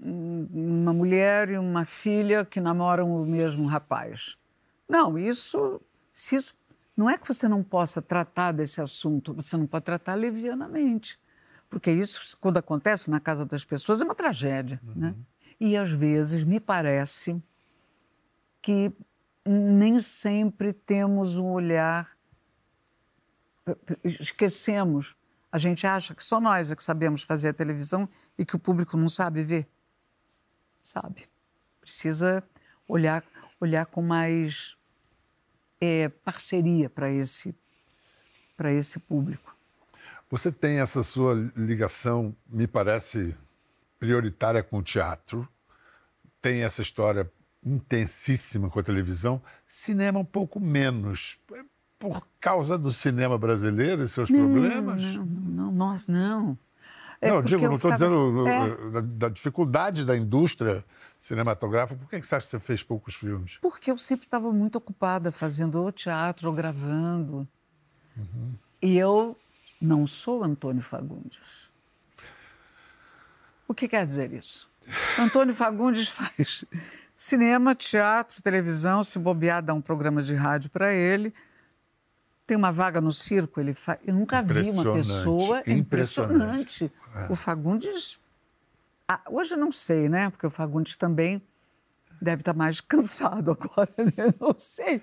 uma 0.00 0.92
mulher 0.94 1.50
e 1.50 1.58
uma 1.58 1.84
filha 1.84 2.46
que 2.46 2.60
namoram 2.60 3.14
o 3.14 3.26
mesmo 3.26 3.66
rapaz. 3.66 4.38
Não, 4.88 5.18
isso, 5.18 5.80
se 6.12 6.36
isso 6.36 6.54
não 6.96 7.10
é 7.10 7.18
que 7.18 7.26
você 7.26 7.48
não 7.48 7.62
possa 7.62 8.00
tratar 8.00 8.52
desse 8.52 8.80
assunto, 8.80 9.34
você 9.34 9.56
não 9.56 9.66
pode 9.66 9.84
tratar 9.84 10.14
levianamente. 10.14 11.18
Porque 11.68 11.90
isso, 11.90 12.36
quando 12.40 12.56
acontece 12.56 13.10
na 13.10 13.20
casa 13.20 13.44
das 13.44 13.64
pessoas, 13.64 14.00
é 14.00 14.04
uma 14.04 14.14
tragédia. 14.14 14.80
Uhum. 14.84 14.94
Né? 14.94 15.14
E 15.58 15.76
às 15.76 15.92
vezes 15.92 16.44
me 16.44 16.60
parece 16.60 17.42
que 18.62 18.92
nem 19.44 19.98
sempre 20.00 20.72
temos 20.72 21.36
um 21.36 21.46
olhar. 21.46 22.16
Esquecemos. 24.04 25.16
A 25.50 25.58
gente 25.58 25.86
acha 25.86 26.14
que 26.14 26.22
só 26.22 26.40
nós 26.40 26.70
é 26.70 26.76
que 26.76 26.84
sabemos 26.84 27.22
fazer 27.22 27.48
a 27.50 27.54
televisão 27.54 28.08
e 28.38 28.44
que 28.44 28.56
o 28.56 28.58
público 28.58 28.96
não 28.96 29.08
sabe 29.08 29.42
ver 29.42 29.68
sabe? 30.86 31.26
Precisa 31.80 32.42
olhar, 32.88 33.24
olhar 33.60 33.86
com 33.86 34.00
mais 34.00 34.76
é, 35.80 36.08
parceria 36.08 36.88
para 36.88 37.10
esse, 37.10 37.54
para 38.56 38.72
esse 38.72 38.98
público. 38.98 39.56
Você 40.30 40.50
tem 40.50 40.80
essa 40.80 41.02
sua 41.02 41.34
ligação, 41.56 42.34
me 42.48 42.66
parece, 42.66 43.34
prioritária 43.98 44.62
com 44.62 44.78
o 44.78 44.82
teatro, 44.82 45.48
tem 46.42 46.62
essa 46.62 46.82
história 46.82 47.30
intensíssima 47.64 48.70
com 48.70 48.78
a 48.78 48.82
televisão, 48.82 49.42
cinema 49.66 50.18
um 50.18 50.24
pouco 50.24 50.60
menos. 50.60 51.38
Por 51.98 52.26
causa 52.38 52.76
do 52.76 52.92
cinema 52.92 53.38
brasileiro 53.38 54.02
e 54.02 54.08
seus 54.08 54.28
não, 54.28 54.38
problemas? 54.38 55.14
Não, 55.14 55.24
não, 55.24 55.72
nós 55.72 56.06
não. 56.06 56.58
É 57.20 57.30
não, 57.30 57.40
digo, 57.40 57.62
não 57.66 57.76
estou 57.76 57.92
ficava... 57.92 58.10
dizendo 58.10 58.48
é. 58.48 58.90
da, 58.90 59.00
da, 59.00 59.28
dificuldade 59.28 60.04
da 60.04 60.16
indústria 60.16 60.84
cinematográfica. 61.18 61.98
Por 61.98 62.10
que, 62.10 62.20
que 62.20 62.26
você 62.26 62.34
acha 62.34 62.44
que 62.44 62.50
você 62.50 62.60
fez 62.60 62.82
poucos 62.82 63.14
filmes? 63.14 63.58
Porque 63.62 63.90
eu 63.90 63.98
sempre 63.98 64.26
estava 64.26 64.52
muito 64.52 64.76
ocupada 64.76 65.32
fazendo 65.32 65.82
ou 65.82 65.90
teatro 65.90 66.48
ou 66.48 66.54
gravando. 66.54 67.48
Uhum. 68.16 68.54
E 68.82 68.96
eu 68.98 69.36
não 69.80 70.06
sou 70.06 70.44
Antônio 70.44 70.82
Fagundes. 70.82 71.70
O 73.66 73.74
que 73.74 73.88
quer 73.88 74.06
dizer 74.06 74.32
isso? 74.32 74.68
Antônio 75.18 75.54
Fagundes 75.54 76.08
faz 76.10 76.64
cinema, 77.14 77.74
teatro, 77.74 78.42
televisão, 78.42 79.02
se 79.02 79.18
bobear, 79.18 79.62
dá 79.62 79.72
um 79.72 79.80
programa 79.80 80.22
de 80.22 80.34
rádio 80.34 80.70
para 80.70 80.92
ele 80.92 81.32
tem 82.46 82.56
uma 82.56 82.70
vaga 82.70 83.00
no 83.00 83.12
circo, 83.12 83.60
ele 83.60 83.74
faz. 83.74 83.98
Eu 84.06 84.14
nunca 84.14 84.40
vi 84.40 84.70
uma 84.70 84.92
pessoa 84.92 85.58
impressionante. 85.66 85.72
impressionante. 85.72 86.92
É. 87.14 87.32
O 87.32 87.34
Fagundes. 87.34 88.20
Ah, 89.08 89.20
hoje 89.28 89.54
eu 89.54 89.58
não 89.58 89.72
sei, 89.72 90.08
né? 90.08 90.30
Porque 90.30 90.46
o 90.46 90.50
Fagundes 90.50 90.96
também 90.96 91.42
deve 92.22 92.42
estar 92.42 92.54
mais 92.54 92.80
cansado 92.82 93.50
agora, 93.50 93.92
né? 93.98 94.32
Não 94.40 94.54
sei. 94.56 95.02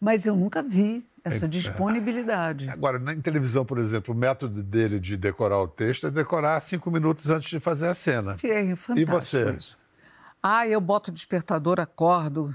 Mas 0.00 0.26
eu 0.26 0.34
nunca 0.34 0.62
vi 0.62 1.06
essa 1.24 1.44
é, 1.44 1.46
é. 1.46 1.48
disponibilidade. 1.48 2.68
Agora, 2.68 2.98
na 2.98 3.14
televisão, 3.16 3.64
por 3.64 3.78
exemplo, 3.78 4.12
o 4.12 4.16
método 4.16 4.62
dele 4.62 4.98
de 4.98 5.16
decorar 5.16 5.60
o 5.60 5.68
texto 5.68 6.08
é 6.08 6.10
decorar 6.10 6.58
cinco 6.60 6.90
minutos 6.90 7.30
antes 7.30 7.48
de 7.48 7.60
fazer 7.60 7.88
a 7.88 7.94
cena. 7.94 8.36
É, 8.42 8.74
fantástico 8.76 8.98
e 8.98 9.04
você? 9.04 9.50
Isso. 9.52 9.78
Ah, 10.42 10.66
eu 10.66 10.80
boto 10.80 11.10
o 11.10 11.14
despertador, 11.14 11.80
acordo 11.80 12.54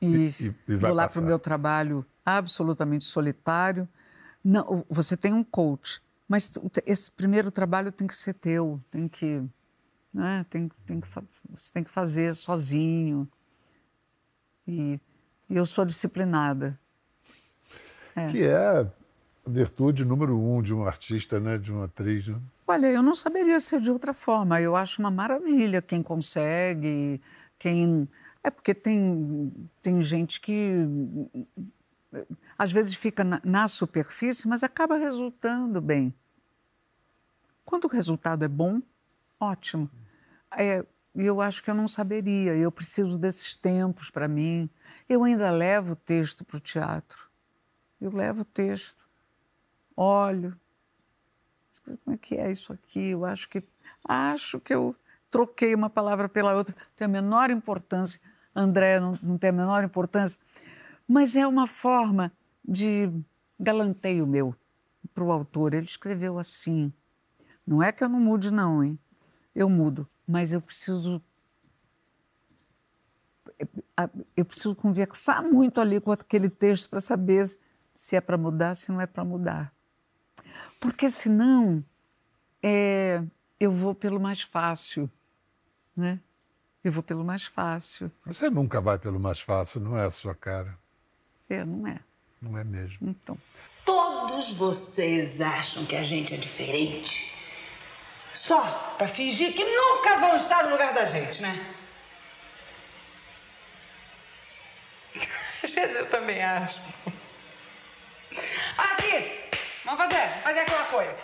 e, 0.00 0.26
e, 0.26 0.54
e 0.68 0.76
vou 0.76 0.92
lá 0.92 1.08
para 1.08 1.20
o 1.20 1.24
meu 1.24 1.38
trabalho 1.38 2.04
absolutamente 2.24 3.04
solitário. 3.04 3.88
Não, 4.44 4.84
você 4.88 5.16
tem 5.16 5.32
um 5.32 5.44
coach, 5.44 6.00
mas 6.28 6.50
esse 6.86 7.10
primeiro 7.10 7.50
trabalho 7.50 7.92
tem 7.92 8.06
que 8.06 8.14
ser 8.14 8.34
teu, 8.34 8.80
tem 8.90 9.06
que, 9.06 9.42
né, 10.12 10.44
tem, 10.50 10.70
tem 10.86 11.00
que 11.00 11.08
você 11.50 11.72
tem 11.72 11.84
que 11.84 11.90
fazer 11.90 12.34
sozinho. 12.34 13.28
E, 14.66 14.98
e 15.48 15.56
eu 15.56 15.66
sou 15.66 15.84
disciplinada. 15.84 16.78
É. 18.14 18.26
Que 18.26 18.44
é 18.44 18.56
a 18.56 18.86
virtude 19.46 20.04
número 20.04 20.38
um 20.38 20.62
de 20.62 20.74
um 20.74 20.86
artista, 20.86 21.40
né, 21.40 21.58
de 21.58 21.72
uma 21.72 21.84
atriz. 21.84 22.28
Né? 22.28 22.40
Olha, 22.66 22.86
eu 22.86 23.02
não 23.02 23.14
saberia 23.14 23.58
ser 23.60 23.80
de 23.80 23.90
outra 23.90 24.14
forma. 24.14 24.60
Eu 24.60 24.76
acho 24.76 25.00
uma 25.00 25.10
maravilha 25.10 25.82
quem 25.82 26.02
consegue, 26.02 27.20
quem 27.58 28.08
é 28.42 28.50
porque 28.50 28.74
tem, 28.74 29.52
tem 29.80 30.02
gente 30.02 30.40
que 30.40 30.86
às 32.58 32.72
vezes 32.72 32.94
fica 32.94 33.24
na, 33.24 33.40
na 33.44 33.68
superfície, 33.68 34.48
mas 34.48 34.62
acaba 34.62 34.96
resultando 34.96 35.80
bem. 35.80 36.14
Quando 37.64 37.84
o 37.84 37.88
resultado 37.88 38.44
é 38.44 38.48
bom, 38.48 38.82
ótimo. 39.40 39.90
É, 40.56 40.84
eu 41.14 41.40
acho 41.40 41.62
que 41.62 41.70
eu 41.70 41.74
não 41.74 41.88
saberia, 41.88 42.54
eu 42.54 42.70
preciso 42.70 43.18
desses 43.18 43.56
tempos 43.56 44.10
para 44.10 44.28
mim. 44.28 44.68
Eu 45.08 45.24
ainda 45.24 45.50
levo 45.50 45.92
o 45.92 45.96
texto 45.96 46.44
para 46.44 46.56
o 46.56 46.60
teatro. 46.60 47.28
Eu 48.00 48.10
levo 48.10 48.42
o 48.42 48.44
texto, 48.44 49.08
olho. 49.96 50.58
Como 51.84 52.14
é 52.14 52.18
que 52.18 52.36
é 52.36 52.50
isso 52.50 52.72
aqui? 52.72 53.10
Eu 53.10 53.24
acho 53.24 53.48
que 53.48 53.62
acho 54.04 54.60
que 54.60 54.74
eu 54.74 54.94
troquei 55.30 55.74
uma 55.74 55.88
palavra 55.88 56.28
pela 56.28 56.54
outra, 56.54 56.76
tem 56.94 57.06
a 57.06 57.08
menor 57.08 57.50
importância. 57.50 58.20
André 58.54 59.00
não, 59.00 59.18
não 59.22 59.38
tem 59.38 59.50
a 59.50 59.52
menor 59.52 59.82
importância. 59.82 60.38
Mas 61.06 61.36
é 61.36 61.46
uma 61.46 61.66
forma 61.66 62.32
de 62.64 63.10
galanteio 63.58 64.26
meu 64.26 64.54
para 65.14 65.24
o 65.24 65.32
autor. 65.32 65.74
Ele 65.74 65.86
escreveu 65.86 66.38
assim. 66.38 66.92
Não 67.66 67.82
é 67.82 67.92
que 67.92 68.02
eu 68.02 68.08
não 68.08 68.20
mude, 68.20 68.52
não, 68.52 68.82
hein? 68.82 68.98
Eu 69.54 69.68
mudo, 69.68 70.08
mas 70.26 70.52
eu 70.52 70.60
preciso. 70.60 71.22
Eu 74.36 74.44
preciso 74.44 74.74
conversar 74.74 75.42
muito 75.42 75.80
ali 75.80 76.00
com 76.00 76.10
aquele 76.10 76.48
texto 76.48 76.90
para 76.90 77.00
saber 77.00 77.46
se 77.94 78.16
é 78.16 78.20
para 78.20 78.36
mudar, 78.36 78.74
se 78.74 78.90
não 78.90 79.00
é 79.00 79.06
para 79.06 79.24
mudar. 79.24 79.72
Porque 80.80 81.08
senão 81.08 81.84
é, 82.62 83.22
eu 83.60 83.70
vou 83.70 83.94
pelo 83.94 84.18
mais 84.18 84.42
fácil, 84.42 85.10
né? 85.96 86.20
Eu 86.82 86.90
vou 86.90 87.02
pelo 87.02 87.24
mais 87.24 87.44
fácil. 87.44 88.10
Você 88.26 88.50
nunca 88.50 88.80
vai 88.80 88.98
pelo 88.98 89.20
mais 89.20 89.40
fácil, 89.40 89.80
não 89.80 89.96
é 89.96 90.04
a 90.04 90.10
sua 90.10 90.34
cara. 90.34 90.76
É, 91.52 91.64
não 91.66 91.86
é. 91.86 92.00
Não 92.40 92.58
é 92.58 92.64
mesmo. 92.64 93.10
Então. 93.10 93.36
Todos 93.84 94.54
vocês 94.54 95.42
acham 95.42 95.84
que 95.84 95.94
a 95.94 96.02
gente 96.02 96.32
é 96.32 96.36
diferente 96.38 97.30
só 98.34 98.60
para 98.96 99.06
fingir 99.06 99.52
que 99.52 99.62
nunca 99.62 100.16
vão 100.16 100.36
estar 100.36 100.64
no 100.64 100.70
lugar 100.70 100.94
da 100.94 101.04
gente, 101.04 101.42
né? 101.42 101.74
Às 105.62 105.70
vezes 105.70 105.94
eu 105.94 106.06
também 106.06 106.42
acho. 106.42 106.80
Aqui! 108.78 109.50
Vamos 109.84 110.00
fazer, 110.00 110.26
vamos 110.26 110.42
fazer 110.42 110.60
aquela 110.60 110.84
coisa. 110.84 111.20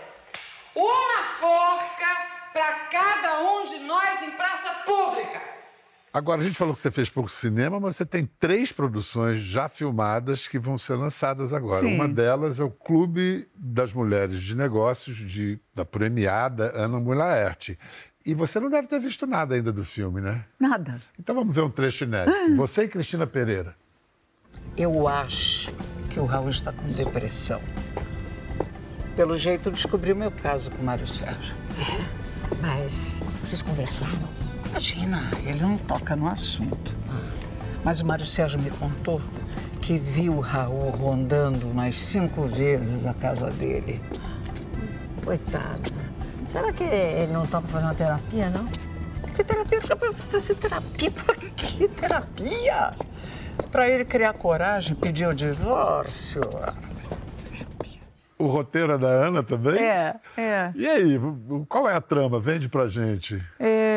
Uma 0.75 1.25
forca 1.41 2.51
para 2.53 2.75
cada 2.91 3.41
um 3.41 3.65
de 3.65 3.79
nós 3.79 4.23
em 4.23 4.31
praça 4.33 4.71
pública. 4.85 5.58
Agora, 6.13 6.41
a 6.41 6.45
gente 6.45 6.57
falou 6.57 6.75
que 6.75 6.81
você 6.81 6.91
fez 6.91 7.09
pouco 7.09 7.31
cinema, 7.31 7.79
mas 7.79 7.97
você 7.97 8.07
tem 8.07 8.29
três 8.39 8.73
produções 8.73 9.41
já 9.41 9.69
filmadas 9.69 10.49
que 10.49 10.59
vão 10.59 10.79
ser 10.79 10.95
lançadas 10.95 11.53
agora. 11.53 11.87
Sim. 11.87 11.95
Uma 11.95 12.09
delas 12.09 12.59
é 12.59 12.65
o 12.65 12.71
Clube 12.71 13.47
das 13.55 13.93
Mulheres 13.93 14.41
de 14.41 14.55
Negócios, 14.55 15.17
de, 15.17 15.59
da 15.75 15.85
premiada 15.85 16.73
Ana 16.75 16.99
Mulaerte. 16.99 17.79
E 18.25 18.35
você 18.35 18.59
não 18.59 18.71
deve 18.71 18.89
ter 18.89 19.01
visto 19.01 19.27
nada 19.27 19.55
ainda 19.55 19.73
do 19.73 19.85
filme, 19.85 20.21
né? 20.21 20.45
Nada. 20.59 21.01
Então 21.19 21.35
vamos 21.35 21.55
ver 21.55 21.63
um 21.63 21.71
trecho 21.71 22.05
inédito. 22.05 22.57
Você 22.57 22.85
e 22.85 22.89
Cristina 22.89 23.27
Pereira. 23.27 23.75
Eu 24.77 25.09
acho 25.09 25.73
que 26.11 26.19
o 26.21 26.25
Raul 26.25 26.51
está 26.51 26.73
com 26.73 26.91
depressão. 26.93 27.61
Pelo 29.17 29.37
jeito, 29.37 29.71
descobriu 29.71 30.15
meu 30.15 30.31
caso 30.31 30.71
com 30.71 30.83
o 30.83 30.85
Mário 30.85 31.07
Sérgio. 31.07 31.55
Mas 32.61 33.21
vocês 33.43 33.63
conversaram? 33.63 34.38
Imagina, 34.71 35.23
ele 35.45 35.61
não 35.61 35.77
toca 35.79 36.15
no 36.15 36.29
assunto. 36.29 36.95
Mas 37.85 38.01
o 38.01 38.07
Mário 38.07 38.27
Sérgio 38.27 38.61
me 38.61 38.71
contou 38.71 39.21
que 39.81 39.97
viu 39.99 40.35
o 40.35 40.41
Raul 40.41 40.91
rondando 40.91 41.69
umas 41.69 41.97
cinco 41.97 42.43
vezes 42.47 43.07
a 43.07 43.15
casa 43.15 43.51
dele. 43.51 44.01
Coitado. 45.25 45.91
Será 46.47 46.73
que 46.73 46.85
ele 46.85 47.33
não 47.33 47.47
topa 47.47 47.69
fazer 47.69 47.85
uma 47.87 47.95
terapia, 47.95 48.51
não? 48.51 48.67
Que 49.35 49.45
terapia? 49.45 49.81
Pra 49.81 50.13
fazer 50.13 50.55
terapia? 50.57 51.11
Pra 51.11 51.35
que 51.35 51.89
terapia? 51.89 52.91
Pra 53.71 53.89
ele 53.89 54.05
criar 54.05 54.33
coragem, 54.35 54.95
pedir 54.95 55.27
o 55.27 55.35
divórcio. 55.35 56.43
O 58.39 58.47
roteiro 58.47 58.93
é 58.93 58.99
da 58.99 59.09
Ana 59.09 59.43
também? 59.43 59.83
É, 59.83 60.15
é. 60.37 60.71
E 60.75 60.87
aí, 60.87 61.21
qual 61.69 61.89
é 61.89 61.95
a 61.95 62.01
trama? 62.01 62.39
Vende 62.39 62.69
pra 62.69 62.89
gente. 62.89 63.43
É 63.59 63.88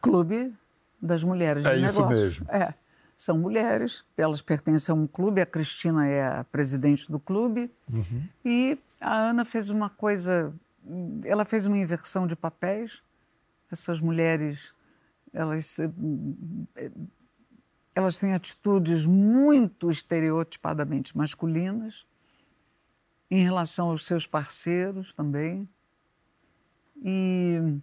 Clube 0.00 0.52
das 1.00 1.24
Mulheres 1.24 1.64
É 1.64 1.76
de 1.76 1.84
isso 1.84 2.00
Negócios. 2.00 2.40
mesmo. 2.40 2.50
É. 2.50 2.74
São 3.16 3.36
mulheres, 3.36 4.04
elas 4.16 4.40
pertencem 4.40 4.94
a 4.94 4.96
um 4.96 5.06
clube, 5.06 5.42
a 5.42 5.46
Cristina 5.46 6.06
é 6.06 6.38
a 6.38 6.44
presidente 6.44 7.10
do 7.10 7.20
clube. 7.20 7.70
Uhum. 7.92 8.22
E 8.44 8.78
a 8.98 9.14
Ana 9.14 9.44
fez 9.44 9.68
uma 9.68 9.90
coisa, 9.90 10.54
ela 11.24 11.44
fez 11.44 11.66
uma 11.66 11.76
inversão 11.76 12.26
de 12.26 12.34
papéis. 12.34 13.02
Essas 13.70 14.00
mulheres, 14.00 14.74
elas, 15.34 15.76
elas 17.94 18.18
têm 18.18 18.32
atitudes 18.34 19.04
muito 19.04 19.90
estereotipadamente 19.90 21.16
masculinas 21.16 22.06
em 23.30 23.44
relação 23.44 23.90
aos 23.90 24.06
seus 24.06 24.26
parceiros 24.26 25.12
também. 25.12 25.68
E, 27.02 27.78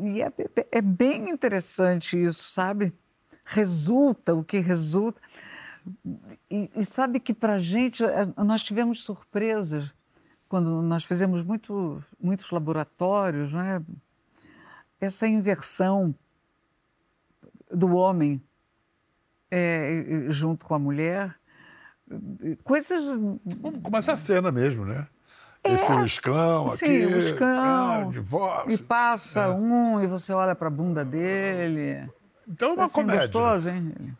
e 0.00 0.22
é, 0.22 0.32
é 0.70 0.80
bem 0.80 1.28
interessante 1.28 2.20
isso, 2.22 2.50
sabe? 2.50 2.92
Resulta 3.44 4.34
o 4.34 4.44
que 4.44 4.60
resulta. 4.60 5.20
E, 6.50 6.70
e 6.76 6.84
sabe 6.84 7.18
que 7.18 7.34
para 7.34 7.54
a 7.54 7.58
gente, 7.58 8.02
nós 8.36 8.62
tivemos 8.62 9.02
surpresas 9.02 9.94
quando 10.48 10.82
nós 10.82 11.04
fizemos 11.04 11.42
muito, 11.42 12.02
muitos 12.20 12.50
laboratórios, 12.50 13.54
né? 13.54 13.82
essa 15.00 15.26
inversão 15.26 16.14
do 17.70 17.94
homem 17.94 18.40
é, 19.50 20.26
junto 20.28 20.64
com 20.64 20.74
a 20.74 20.78
mulher, 20.78 21.34
coisas. 22.62 23.16
Como 23.82 23.96
essa 23.96 24.14
cena 24.14 24.52
mesmo, 24.52 24.84
né? 24.84 25.06
Esse 25.64 25.92
escão 26.04 26.64
aqui. 26.66 26.76
Sim, 26.76 27.06
o 27.06 27.18
escão. 27.18 27.46
ah, 27.46 28.08
divórcio. 28.10 28.72
E 28.72 28.78
passa 28.78 29.50
um 29.50 30.02
e 30.02 30.06
você 30.06 30.32
olha 30.32 30.54
para 30.54 30.66
a 30.66 30.70
bunda 30.70 31.04
dele. 31.04 32.08
Então 32.48 32.70
é 32.70 32.74
uma 32.74 32.84
assim, 32.84 32.94
comédia. 32.94 33.20
gostoso, 33.20 33.70
hein? 33.70 34.16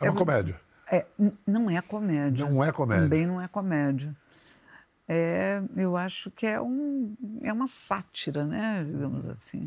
É 0.00 0.08
uma 0.08 0.16
comédia. 0.16 0.60
É, 0.90 1.04
não 1.46 1.68
é 1.68 1.80
comédia. 1.80 2.48
Não 2.48 2.64
é 2.64 2.72
comédia. 2.72 3.02
Também 3.02 3.26
não 3.26 3.40
é 3.40 3.48
comédia. 3.48 4.16
É, 5.08 5.60
eu 5.76 5.96
acho 5.96 6.30
que 6.30 6.46
é, 6.46 6.60
um, 6.60 7.16
é 7.42 7.52
uma 7.52 7.66
sátira, 7.66 8.44
né? 8.44 8.84
Digamos 8.84 9.28
assim. 9.28 9.66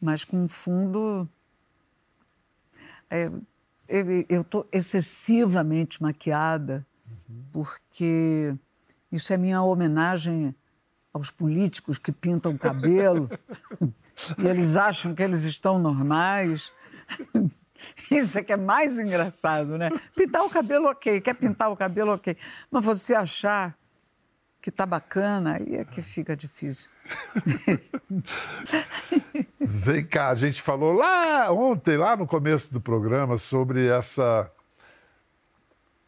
Mas 0.00 0.24
com 0.24 0.42
um 0.42 0.48
fundo. 0.48 1.28
É, 3.10 3.30
eu 4.28 4.40
estou 4.40 4.66
excessivamente 4.72 6.02
maquiada, 6.02 6.86
porque 7.52 8.54
isso 9.12 9.32
é 9.32 9.36
minha 9.36 9.62
homenagem 9.62 10.54
aos 11.12 11.30
políticos 11.30 11.98
que 11.98 12.10
pintam 12.10 12.52
o 12.52 12.58
cabelo 12.58 13.28
e 14.38 14.46
eles 14.46 14.76
acham 14.76 15.14
que 15.14 15.22
eles 15.22 15.42
estão 15.42 15.78
normais. 15.78 16.72
Isso 18.10 18.38
é 18.38 18.42
que 18.42 18.52
é 18.52 18.56
mais 18.56 18.98
engraçado, 18.98 19.76
né? 19.76 19.90
Pintar 20.16 20.42
o 20.42 20.50
cabelo, 20.50 20.88
ok. 20.88 21.20
Quer 21.20 21.34
pintar 21.34 21.70
o 21.70 21.76
cabelo, 21.76 22.12
ok. 22.12 22.36
Mas 22.70 22.84
você 22.84 23.14
achar 23.14 23.76
que 24.60 24.70
tá 24.70 24.86
bacana, 24.86 25.56
aí 25.56 25.76
é 25.76 25.84
que 25.84 26.00
fica 26.00 26.36
difícil. 26.36 26.88
Vem 29.60 30.04
cá, 30.04 30.28
a 30.28 30.34
gente 30.36 30.62
falou 30.62 30.92
lá 30.92 31.50
ontem, 31.50 31.96
lá 31.96 32.16
no 32.16 32.26
começo 32.26 32.72
do 32.72 32.80
programa, 32.80 33.36
sobre 33.36 33.88
essa. 33.88 34.48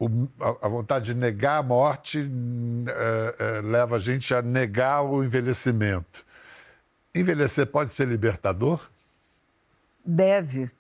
O- 0.05 0.29
a, 0.40 0.67
a 0.67 0.69
vontade 0.69 1.07
de 1.07 1.14
negar 1.14 1.59
a 1.59 1.62
morte 1.62 2.29
é, 2.88 3.37
é, 3.38 3.61
leva 3.61 3.97
a 3.97 3.99
gente 3.99 4.35
a 4.35 4.43
negar 4.43 5.03
o 5.03 5.23
envelhecimento. 5.25 6.25
Envelhecer 7.14 7.67
pode 7.67 7.93
ser 7.93 8.09
libertador? 8.09 8.90
Deve. 10.05 10.71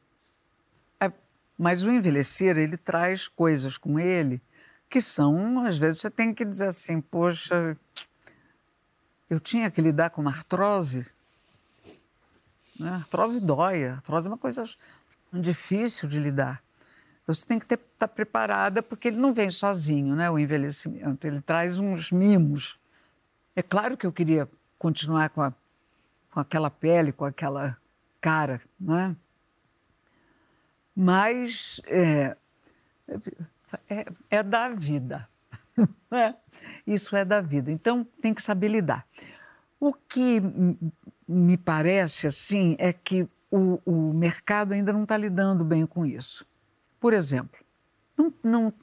É, 1.00 1.10
Mas 1.58 1.82
o 1.82 1.90
envelhecer, 1.90 2.56
ele 2.58 2.76
traz 2.76 3.28
coisas 3.28 3.78
com 3.78 3.98
ele 3.98 4.40
que 4.88 5.00
são, 5.00 5.64
às 5.66 5.76
vezes, 5.78 6.00
você 6.00 6.10
tem 6.10 6.32
que 6.32 6.44
dizer 6.44 6.66
assim, 6.66 7.00
poxa, 7.00 7.76
eu 9.28 9.40
tinha 9.40 9.70
que 9.70 9.80
lidar 9.80 10.10
com 10.10 10.20
uma 10.20 10.30
artrose. 10.30 11.12
Né? 12.78 12.90
Artrose 12.90 13.40
dói, 13.40 13.84
artrose 13.88 14.26
é 14.28 14.30
uma 14.30 14.38
coisa 14.38 14.62
difícil 15.32 16.08
de 16.08 16.20
lidar. 16.20 16.62
Então 17.24 17.34
você 17.34 17.46
tem 17.46 17.58
que 17.58 17.72
estar 17.72 18.06
preparada, 18.06 18.82
porque 18.82 19.08
ele 19.08 19.16
não 19.16 19.32
vem 19.32 19.48
sozinho, 19.48 20.14
né? 20.14 20.30
O 20.30 20.38
envelhecimento, 20.38 21.26
ele 21.26 21.40
traz 21.40 21.78
uns 21.78 22.12
mimos. 22.12 22.78
É 23.56 23.62
claro 23.62 23.96
que 23.96 24.06
eu 24.06 24.12
queria 24.12 24.46
continuar 24.78 25.30
com, 25.30 25.40
a, 25.40 25.50
com 26.30 26.40
aquela 26.40 26.70
pele, 26.70 27.12
com 27.12 27.24
aquela 27.24 27.78
cara, 28.20 28.60
né? 28.78 29.16
Mas 30.94 31.80
é, 31.86 32.36
é, 33.88 34.06
é 34.28 34.42
da 34.42 34.68
vida. 34.68 35.26
né? 36.10 36.36
Isso 36.86 37.16
é 37.16 37.24
da 37.24 37.40
vida. 37.40 37.72
Então 37.72 38.06
tem 38.20 38.34
que 38.34 38.42
saber 38.42 38.68
lidar. 38.68 39.06
O 39.80 39.94
que 39.94 40.42
me 41.26 41.56
parece 41.56 42.26
assim 42.26 42.76
é 42.78 42.92
que 42.92 43.26
o, 43.50 43.80
o 43.86 44.12
mercado 44.12 44.74
ainda 44.74 44.92
não 44.92 45.04
está 45.04 45.16
lidando 45.16 45.64
bem 45.64 45.86
com 45.86 46.04
isso. 46.04 46.44
Por 47.04 47.12
exemplo, 47.12 47.60
não, 48.16 48.32
não, 48.42 48.74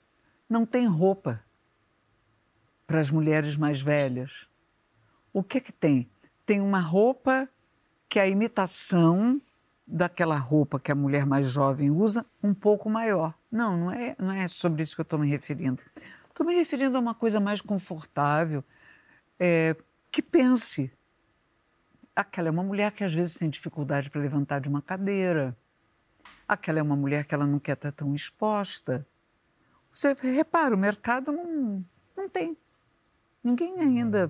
não 0.48 0.64
tem 0.64 0.86
roupa 0.86 1.44
para 2.86 3.00
as 3.00 3.10
mulheres 3.10 3.58
mais 3.58 3.82
velhas. 3.82 4.48
O 5.34 5.42
que 5.42 5.60
que 5.60 5.72
tem? 5.72 6.08
Tem 6.46 6.62
uma 6.62 6.80
roupa 6.80 7.50
que 8.08 8.20
é 8.20 8.22
a 8.22 8.28
imitação 8.28 9.42
daquela 9.88 10.38
roupa 10.38 10.80
que 10.80 10.92
a 10.92 10.96
mulher 10.96 11.26
mais 11.26 11.54
jovem 11.54 11.90
usa, 11.90 12.24
um 12.44 12.54
pouco 12.54 12.92
maior. 12.92 13.34
Não, 13.52 13.76
não 13.76 13.92
é, 13.92 14.16
não 14.20 14.32
é 14.32 14.48
sobre 14.48 14.84
isso 14.84 14.94
que 14.94 15.02
eu 15.02 15.04
estou 15.04 15.18
me 15.18 15.28
referindo. 15.28 15.82
Estou 16.30 16.46
me 16.46 16.54
referindo 16.54 16.96
a 16.98 17.00
uma 17.00 17.16
coisa 17.16 17.40
mais 17.40 17.60
confortável, 17.60 18.64
é, 19.40 19.76
que 20.12 20.22
pense. 20.22 20.94
Aquela 22.16 22.50
é 22.50 22.52
uma 22.52 22.62
mulher 22.62 22.92
que 22.92 23.04
às 23.04 23.16
vezes 23.16 23.34
tem 23.34 23.50
dificuldade 23.50 24.12
para 24.12 24.22
levantar 24.22 24.60
de 24.60 24.70
uma 24.70 24.80
cadeira. 24.80 25.58
Aquela 26.52 26.80
é 26.80 26.82
uma 26.82 26.98
mulher 26.98 27.26
que 27.26 27.34
ela 27.34 27.48
não 27.48 27.60
quer 27.60 27.78
estar 27.78 27.94
tão 27.94 28.14
exposta. 28.14 29.08
Você 29.94 30.14
repara, 30.22 30.76
o 30.76 30.78
mercado 30.78 31.32
não, 31.32 31.82
não 32.16 32.28
tem. 32.28 32.58
Ninguém 33.42 33.80
ainda 33.80 34.30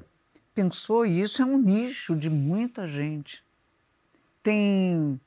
pensou, 0.54 1.04
e 1.04 1.20
isso 1.20 1.42
é 1.42 1.46
um 1.46 1.58
nicho 1.58 2.16
de 2.16 2.30
muita 2.30 2.86
gente. 2.86 3.44
Tem, 4.44 5.20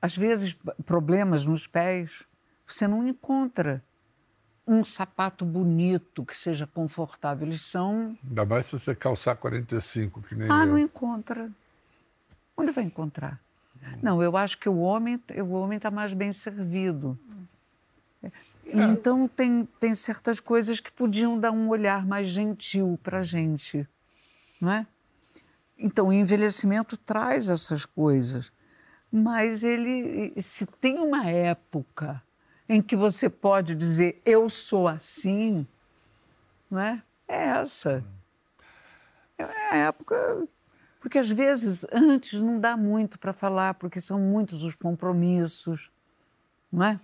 às 0.00 0.16
vezes, 0.16 0.56
problemas 0.86 1.46
nos 1.46 1.66
pés. 1.66 2.22
Você 2.64 2.86
não 2.86 3.08
encontra 3.08 3.82
um 4.64 4.84
sapato 4.84 5.44
bonito 5.44 6.24
que 6.24 6.38
seja 6.38 6.64
confortável. 6.64 7.44
Eles 7.44 7.62
são. 7.62 8.16
Ainda 8.22 8.46
mais 8.46 8.66
se 8.66 8.78
você 8.78 8.94
calçar 8.94 9.34
45, 9.34 10.22
que 10.22 10.36
nem 10.36 10.48
Ah, 10.48 10.62
eu. 10.62 10.66
não 10.66 10.78
encontra. 10.78 11.50
Onde 12.56 12.70
vai 12.70 12.84
encontrar? 12.84 13.41
Não, 14.02 14.22
eu 14.22 14.36
acho 14.36 14.58
que 14.58 14.68
o 14.68 14.78
homem 14.78 15.20
o 15.38 15.52
homem 15.52 15.76
está 15.76 15.90
mais 15.90 16.12
bem 16.12 16.32
servido. 16.32 17.18
Então 18.64 19.28
tem, 19.28 19.68
tem 19.80 19.94
certas 19.94 20.40
coisas 20.40 20.80
que 20.80 20.90
podiam 20.90 21.38
dar 21.38 21.50
um 21.50 21.68
olhar 21.68 22.06
mais 22.06 22.28
gentil 22.28 22.98
para 23.02 23.18
a 23.18 23.22
gente, 23.22 23.86
não 24.60 24.70
é? 24.72 24.86
Então 25.76 26.08
o 26.08 26.12
envelhecimento 26.12 26.96
traz 26.96 27.50
essas 27.50 27.84
coisas, 27.84 28.52
mas 29.10 29.64
ele 29.64 30.32
se 30.40 30.64
tem 30.64 30.98
uma 30.98 31.28
época 31.28 32.22
em 32.68 32.80
que 32.80 32.94
você 32.94 33.28
pode 33.28 33.74
dizer 33.74 34.22
eu 34.24 34.48
sou 34.48 34.86
assim, 34.86 35.66
não 36.70 36.80
é? 36.80 37.02
É 37.26 37.48
essa. 37.48 38.04
É 39.36 39.44
a 39.44 39.76
época 39.76 40.46
porque 41.02 41.18
às 41.18 41.32
vezes 41.32 41.84
antes 41.92 42.40
não 42.40 42.60
dá 42.60 42.76
muito 42.76 43.18
para 43.18 43.32
falar, 43.32 43.74
porque 43.74 44.00
são 44.00 44.20
muitos 44.20 44.62
os 44.62 44.76
compromissos, 44.76 45.90
não 46.70 46.86
é? 46.86 47.00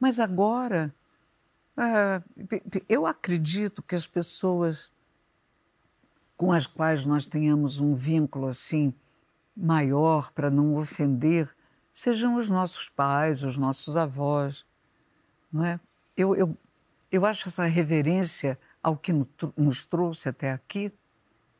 Mas 0.00 0.18
agora, 0.18 0.94
é, 1.76 2.22
eu 2.88 3.06
acredito 3.06 3.82
que 3.82 3.94
as 3.94 4.06
pessoas 4.06 4.90
com 6.38 6.52
as 6.52 6.66
quais 6.66 7.04
nós 7.04 7.28
tenhamos 7.28 7.80
um 7.80 7.94
vínculo 7.94 8.46
assim 8.46 8.94
maior 9.54 10.32
para 10.32 10.50
não 10.50 10.74
ofender 10.74 11.54
sejam 11.92 12.36
os 12.36 12.50
nossos 12.50 12.88
pais, 12.88 13.44
os 13.44 13.58
nossos 13.58 13.94
avós, 13.94 14.64
não 15.52 15.62
é? 15.66 15.78
Eu, 16.16 16.34
eu, 16.34 16.56
eu 17.10 17.26
acho 17.26 17.46
essa 17.46 17.66
reverência 17.66 18.58
ao 18.82 18.96
que 18.96 19.12
nos 19.54 19.84
trouxe 19.84 20.30
até 20.30 20.50
aqui, 20.50 20.90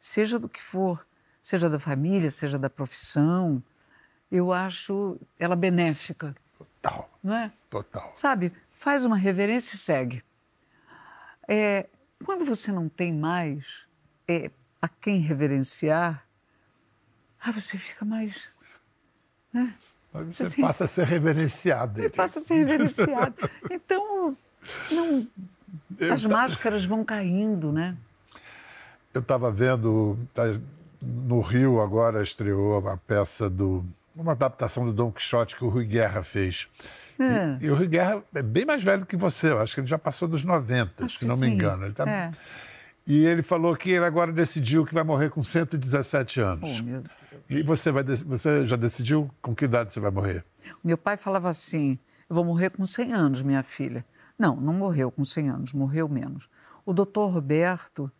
seja 0.01 0.39
do 0.39 0.49
que 0.49 0.63
for, 0.63 1.07
seja 1.43 1.69
da 1.69 1.79
família, 1.79 2.31
seja 2.31 2.59
da 2.59 2.71
profissão, 2.71 3.63
eu 4.31 4.53
acho 4.53 5.19
ela 5.39 5.57
benéfica. 5.57 6.35
Total. 6.57 7.11
Não 7.23 7.35
é? 7.35 7.53
Total. 7.69 8.11
Sabe, 8.15 8.53
faz 8.71 9.05
uma 9.05 9.17
reverência 9.17 9.75
e 9.75 9.79
segue. 9.79 10.25
É, 11.49 11.89
quando 12.25 12.45
você 12.45 12.71
não 12.71 12.89
tem 12.89 13.13
mais 13.13 13.89
é, 14.29 14.51
a 14.81 14.89
quem 14.89 15.19
reverenciar, 15.19 16.25
ah, 17.45 17.51
você 17.51 17.77
fica 17.77 18.05
mais. 18.05 18.53
Né? 19.53 19.75
Você 20.13 20.45
assim, 20.45 20.63
passa 20.63 20.85
a 20.85 20.87
ser 20.87 21.07
reverenciado. 21.07 22.01
Você 22.01 22.09
passa 22.09 22.39
a 22.39 22.43
ser 22.43 22.55
reverenciado. 22.55 23.35
Então, 23.71 24.37
não, 24.91 25.27
as 26.13 26.25
máscaras 26.25 26.85
vão 26.85 27.05
caindo, 27.05 27.73
né? 27.73 27.97
Eu 29.13 29.21
estava 29.21 29.51
vendo, 29.51 30.19
tá, 30.33 30.45
no 31.03 31.41
Rio 31.41 31.81
agora 31.81 32.23
estreou 32.23 32.89
a 32.89 32.97
peça 32.97 33.51
do. 33.51 33.85
uma 34.15 34.33
adaptação 34.33 34.85
do 34.87 34.93
Dom 34.93 35.11
Quixote 35.11 35.57
que 35.57 35.65
o 35.65 35.69
Rui 35.69 35.85
Guerra 35.85 36.23
fez. 36.23 36.69
É. 37.19 37.59
E, 37.61 37.67
e, 37.67 37.71
o 37.71 37.77
Rui 37.77 37.87
Guerra 37.87 38.23
é 38.35 38.43
bem 38.43 38.65
mais 38.65 38.83
velho 38.83 39.05
que 39.05 39.17
você, 39.17 39.51
eu 39.51 39.61
acho 39.61 39.75
que 39.75 39.81
ele 39.81 39.87
já 39.87 39.99
passou 39.99 40.27
dos 40.27 40.45
90, 40.45 41.05
acho 41.05 41.19
se 41.19 41.27
não 41.27 41.37
me 41.37 41.47
engano. 41.49 41.85
Ele 41.85 41.95
tá... 41.95 42.09
é. 42.09 42.31
E 43.07 43.25
ele 43.25 43.43
falou 43.43 43.77
que 43.77 43.91
ele 43.91 44.05
agora 44.05 44.33
decidiu 44.33 44.87
que 44.87 44.95
vai 44.95 45.03
morrer 45.03 45.31
com 45.31 45.43
117 45.43 46.41
anos. 46.41 46.79
Oh, 46.79 46.83
meu 46.85 47.01
Deus. 47.01 47.15
E 47.51 47.63
você, 47.63 47.91
vai, 47.91 48.05
você 48.05 48.67
já 48.67 48.77
decidiu 48.77 49.29
com 49.43 49.55
que 49.55 49.65
idade 49.65 49.93
você 49.93 50.01
vai 50.01 50.11
morrer? 50.11 50.45
Meu 50.83 50.97
pai 50.97 51.17
falava 51.17 51.49
assim: 51.49 51.99
eu 52.31 52.35
vou 52.35 52.45
morrer 52.45 52.71
com 52.71 52.87
100 52.87 53.13
anos, 53.13 53.43
minha 53.43 53.63
filha. 53.63 54.05
Não, 54.39 54.57
não 54.57 54.73
morreu 54.73 55.11
com 55.11 55.25
100 55.25 55.51
anos, 55.51 55.73
morreu 55.73 56.09
menos. 56.09 56.49
O 56.85 56.93
doutor 56.93 57.29
Roberto 57.29 58.11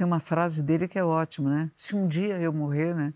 tem 0.00 0.06
uma 0.06 0.18
frase 0.18 0.62
dele 0.62 0.88
que 0.88 0.98
é 0.98 1.04
ótima, 1.04 1.50
né? 1.50 1.70
Se 1.76 1.94
um 1.94 2.08
dia 2.08 2.40
eu 2.40 2.54
morrer, 2.54 2.94
né? 2.94 3.12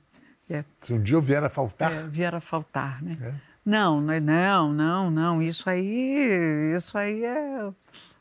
É, 0.51 0.63
Se 0.83 0.93
um 0.93 1.03
dia 1.03 1.17
eu 1.17 1.23
vier 1.23 1.43
a 1.43 1.49
faltar? 1.49 1.91
É, 1.91 2.07
vier 2.07 2.35
a 2.35 2.41
faltar, 2.41 3.03
né? 3.03 3.17
É. 3.23 3.35
Não, 3.65 4.03
não, 4.03 4.71
não, 4.71 5.11
não. 5.11 5.43
Isso 5.43 5.71
aí, 5.71 6.75
isso 6.77 6.99
aí 6.99 7.25
é 7.25 7.65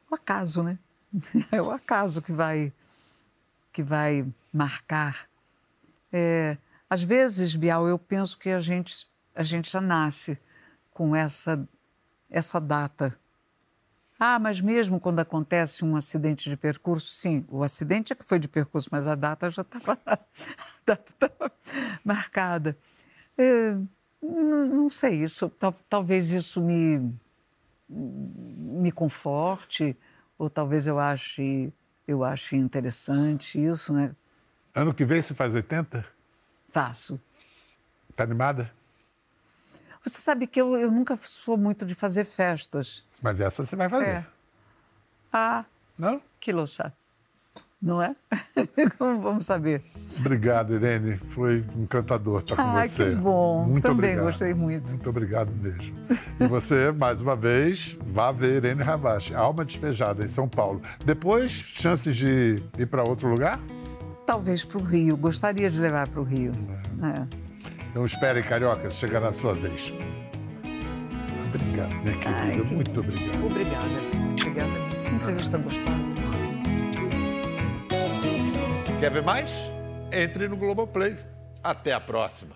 o 0.09 0.15
acaso, 0.15 0.63
né? 0.63 0.79
É 1.51 1.61
o 1.61 1.71
acaso 1.71 2.21
que 2.21 2.31
vai, 2.31 2.71
que 3.73 3.83
vai 3.83 4.25
marcar. 4.53 5.27
É, 6.09 6.55
às 6.89 7.03
vezes, 7.03 7.57
Bial, 7.57 7.85
eu 7.85 7.99
penso 7.99 8.39
que 8.39 8.49
a 8.49 8.59
gente, 8.59 9.05
a 9.35 9.43
gente 9.43 9.69
já 9.69 9.81
nasce 9.81 10.39
com 10.89 11.13
essa, 11.13 11.67
essa 12.29 12.61
data 12.61 13.13
ah, 14.25 14.39
mas 14.39 14.61
mesmo 14.61 15.01
quando 15.01 15.19
acontece 15.19 15.83
um 15.83 15.97
acidente 15.97 16.49
de 16.49 16.55
percurso, 16.55 17.07
sim, 17.07 17.45
o 17.49 17.61
acidente 17.61 18.13
é 18.13 18.15
que 18.15 18.23
foi 18.23 18.39
de 18.39 18.47
percurso, 18.47 18.87
mas 18.89 19.05
a 19.05 19.15
data 19.15 19.49
já 19.49 19.63
estava 19.63 19.99
marcada. 22.05 22.77
É, 23.37 23.73
não, 24.21 24.65
não, 24.67 24.89
sei, 24.89 25.21
isso, 25.21 25.49
tal, 25.49 25.73
talvez 25.89 26.31
isso 26.31 26.61
me, 26.61 27.13
me 27.89 28.93
conforte, 28.93 29.93
ou 30.37 30.49
talvez 30.49 30.87
eu 30.87 30.99
ache, 30.99 31.73
eu 32.07 32.23
ache 32.23 32.55
interessante 32.55 33.61
isso, 33.61 33.91
né? 33.91 34.15
Ano 34.73 34.93
que 34.93 35.03
vem 35.03 35.21
você 35.21 35.33
faz 35.33 35.53
80? 35.53 36.05
Faço. 36.69 37.21
Está 38.09 38.23
animada? 38.23 38.71
Você 40.03 40.17
sabe 40.19 40.47
que 40.47 40.59
eu, 40.59 40.75
eu 40.75 40.91
nunca 40.91 41.15
sou 41.17 41.57
muito 41.57 41.85
de 41.85 41.95
fazer 41.95 42.25
festas. 42.25 43.05
Mas 43.21 43.39
essa 43.39 43.63
você 43.63 43.75
vai 43.75 43.89
fazer. 43.89 44.05
É. 44.05 44.25
Ah, 45.31 45.65
não? 45.97 46.21
que 46.39 46.51
louça. 46.51 46.93
Não 47.81 48.01
é? 48.01 48.15
Como 48.97 49.19
vamos 49.19 49.45
saber? 49.45 49.81
Obrigado, 50.19 50.73
Irene. 50.73 51.17
Foi 51.29 51.65
encantador 51.77 52.41
estar 52.41 52.55
com 52.55 52.61
ah, 52.61 52.83
você. 52.85 53.09
que 53.09 53.15
bom. 53.15 53.65
Muito 53.65 53.83
Também 53.83 54.11
obrigado. 54.11 54.25
gostei 54.25 54.53
muito. 54.53 54.89
Muito 54.89 55.09
obrigado 55.09 55.51
mesmo. 55.51 55.95
E 56.39 56.47
você, 56.47 56.91
mais 56.91 57.21
uma 57.21 57.35
vez, 57.35 57.97
vá 58.05 58.31
ver 58.31 58.57
Irene 58.57 58.81
Ravache, 58.81 59.35
Alma 59.35 59.65
Despejada, 59.65 60.23
em 60.23 60.27
São 60.27 60.47
Paulo. 60.47 60.81
Depois, 61.05 61.51
chances 61.51 62.15
de 62.15 62.61
ir 62.77 62.85
para 62.85 63.03
outro 63.03 63.27
lugar? 63.29 63.59
Talvez 64.25 64.63
para 64.63 64.77
o 64.77 64.83
Rio. 64.83 65.17
Gostaria 65.17 65.69
de 65.69 65.81
levar 65.81 66.07
para 66.07 66.21
o 66.21 66.23
Rio. 66.23 66.53
É. 67.01 67.19
É. 67.19 67.42
Então 67.93 68.03
espere, 68.05 68.41
Carioca, 68.41 68.89
chegará 68.89 69.27
a 69.27 69.31
sua 69.31 69.53
vez. 69.53 69.93
Obrigado, 71.45 71.93
minha 71.97 72.17
querida. 72.17 72.41
Ai, 72.41 72.51
que... 72.53 72.73
Muito 72.73 72.99
obrigado. 72.99 73.45
Obrigada. 73.45 73.85
Obrigada. 74.31 74.71
Que 75.05 75.13
entrevista 75.13 75.57
gostosa. 75.59 76.11
Quer 78.99 79.11
ver 79.11 79.21
mais? 79.21 79.51
Entre 80.11 80.47
no 80.47 80.57
Globoplay. 80.57 81.15
Até 81.63 81.93
a 81.93 81.99
próxima. 81.99 82.55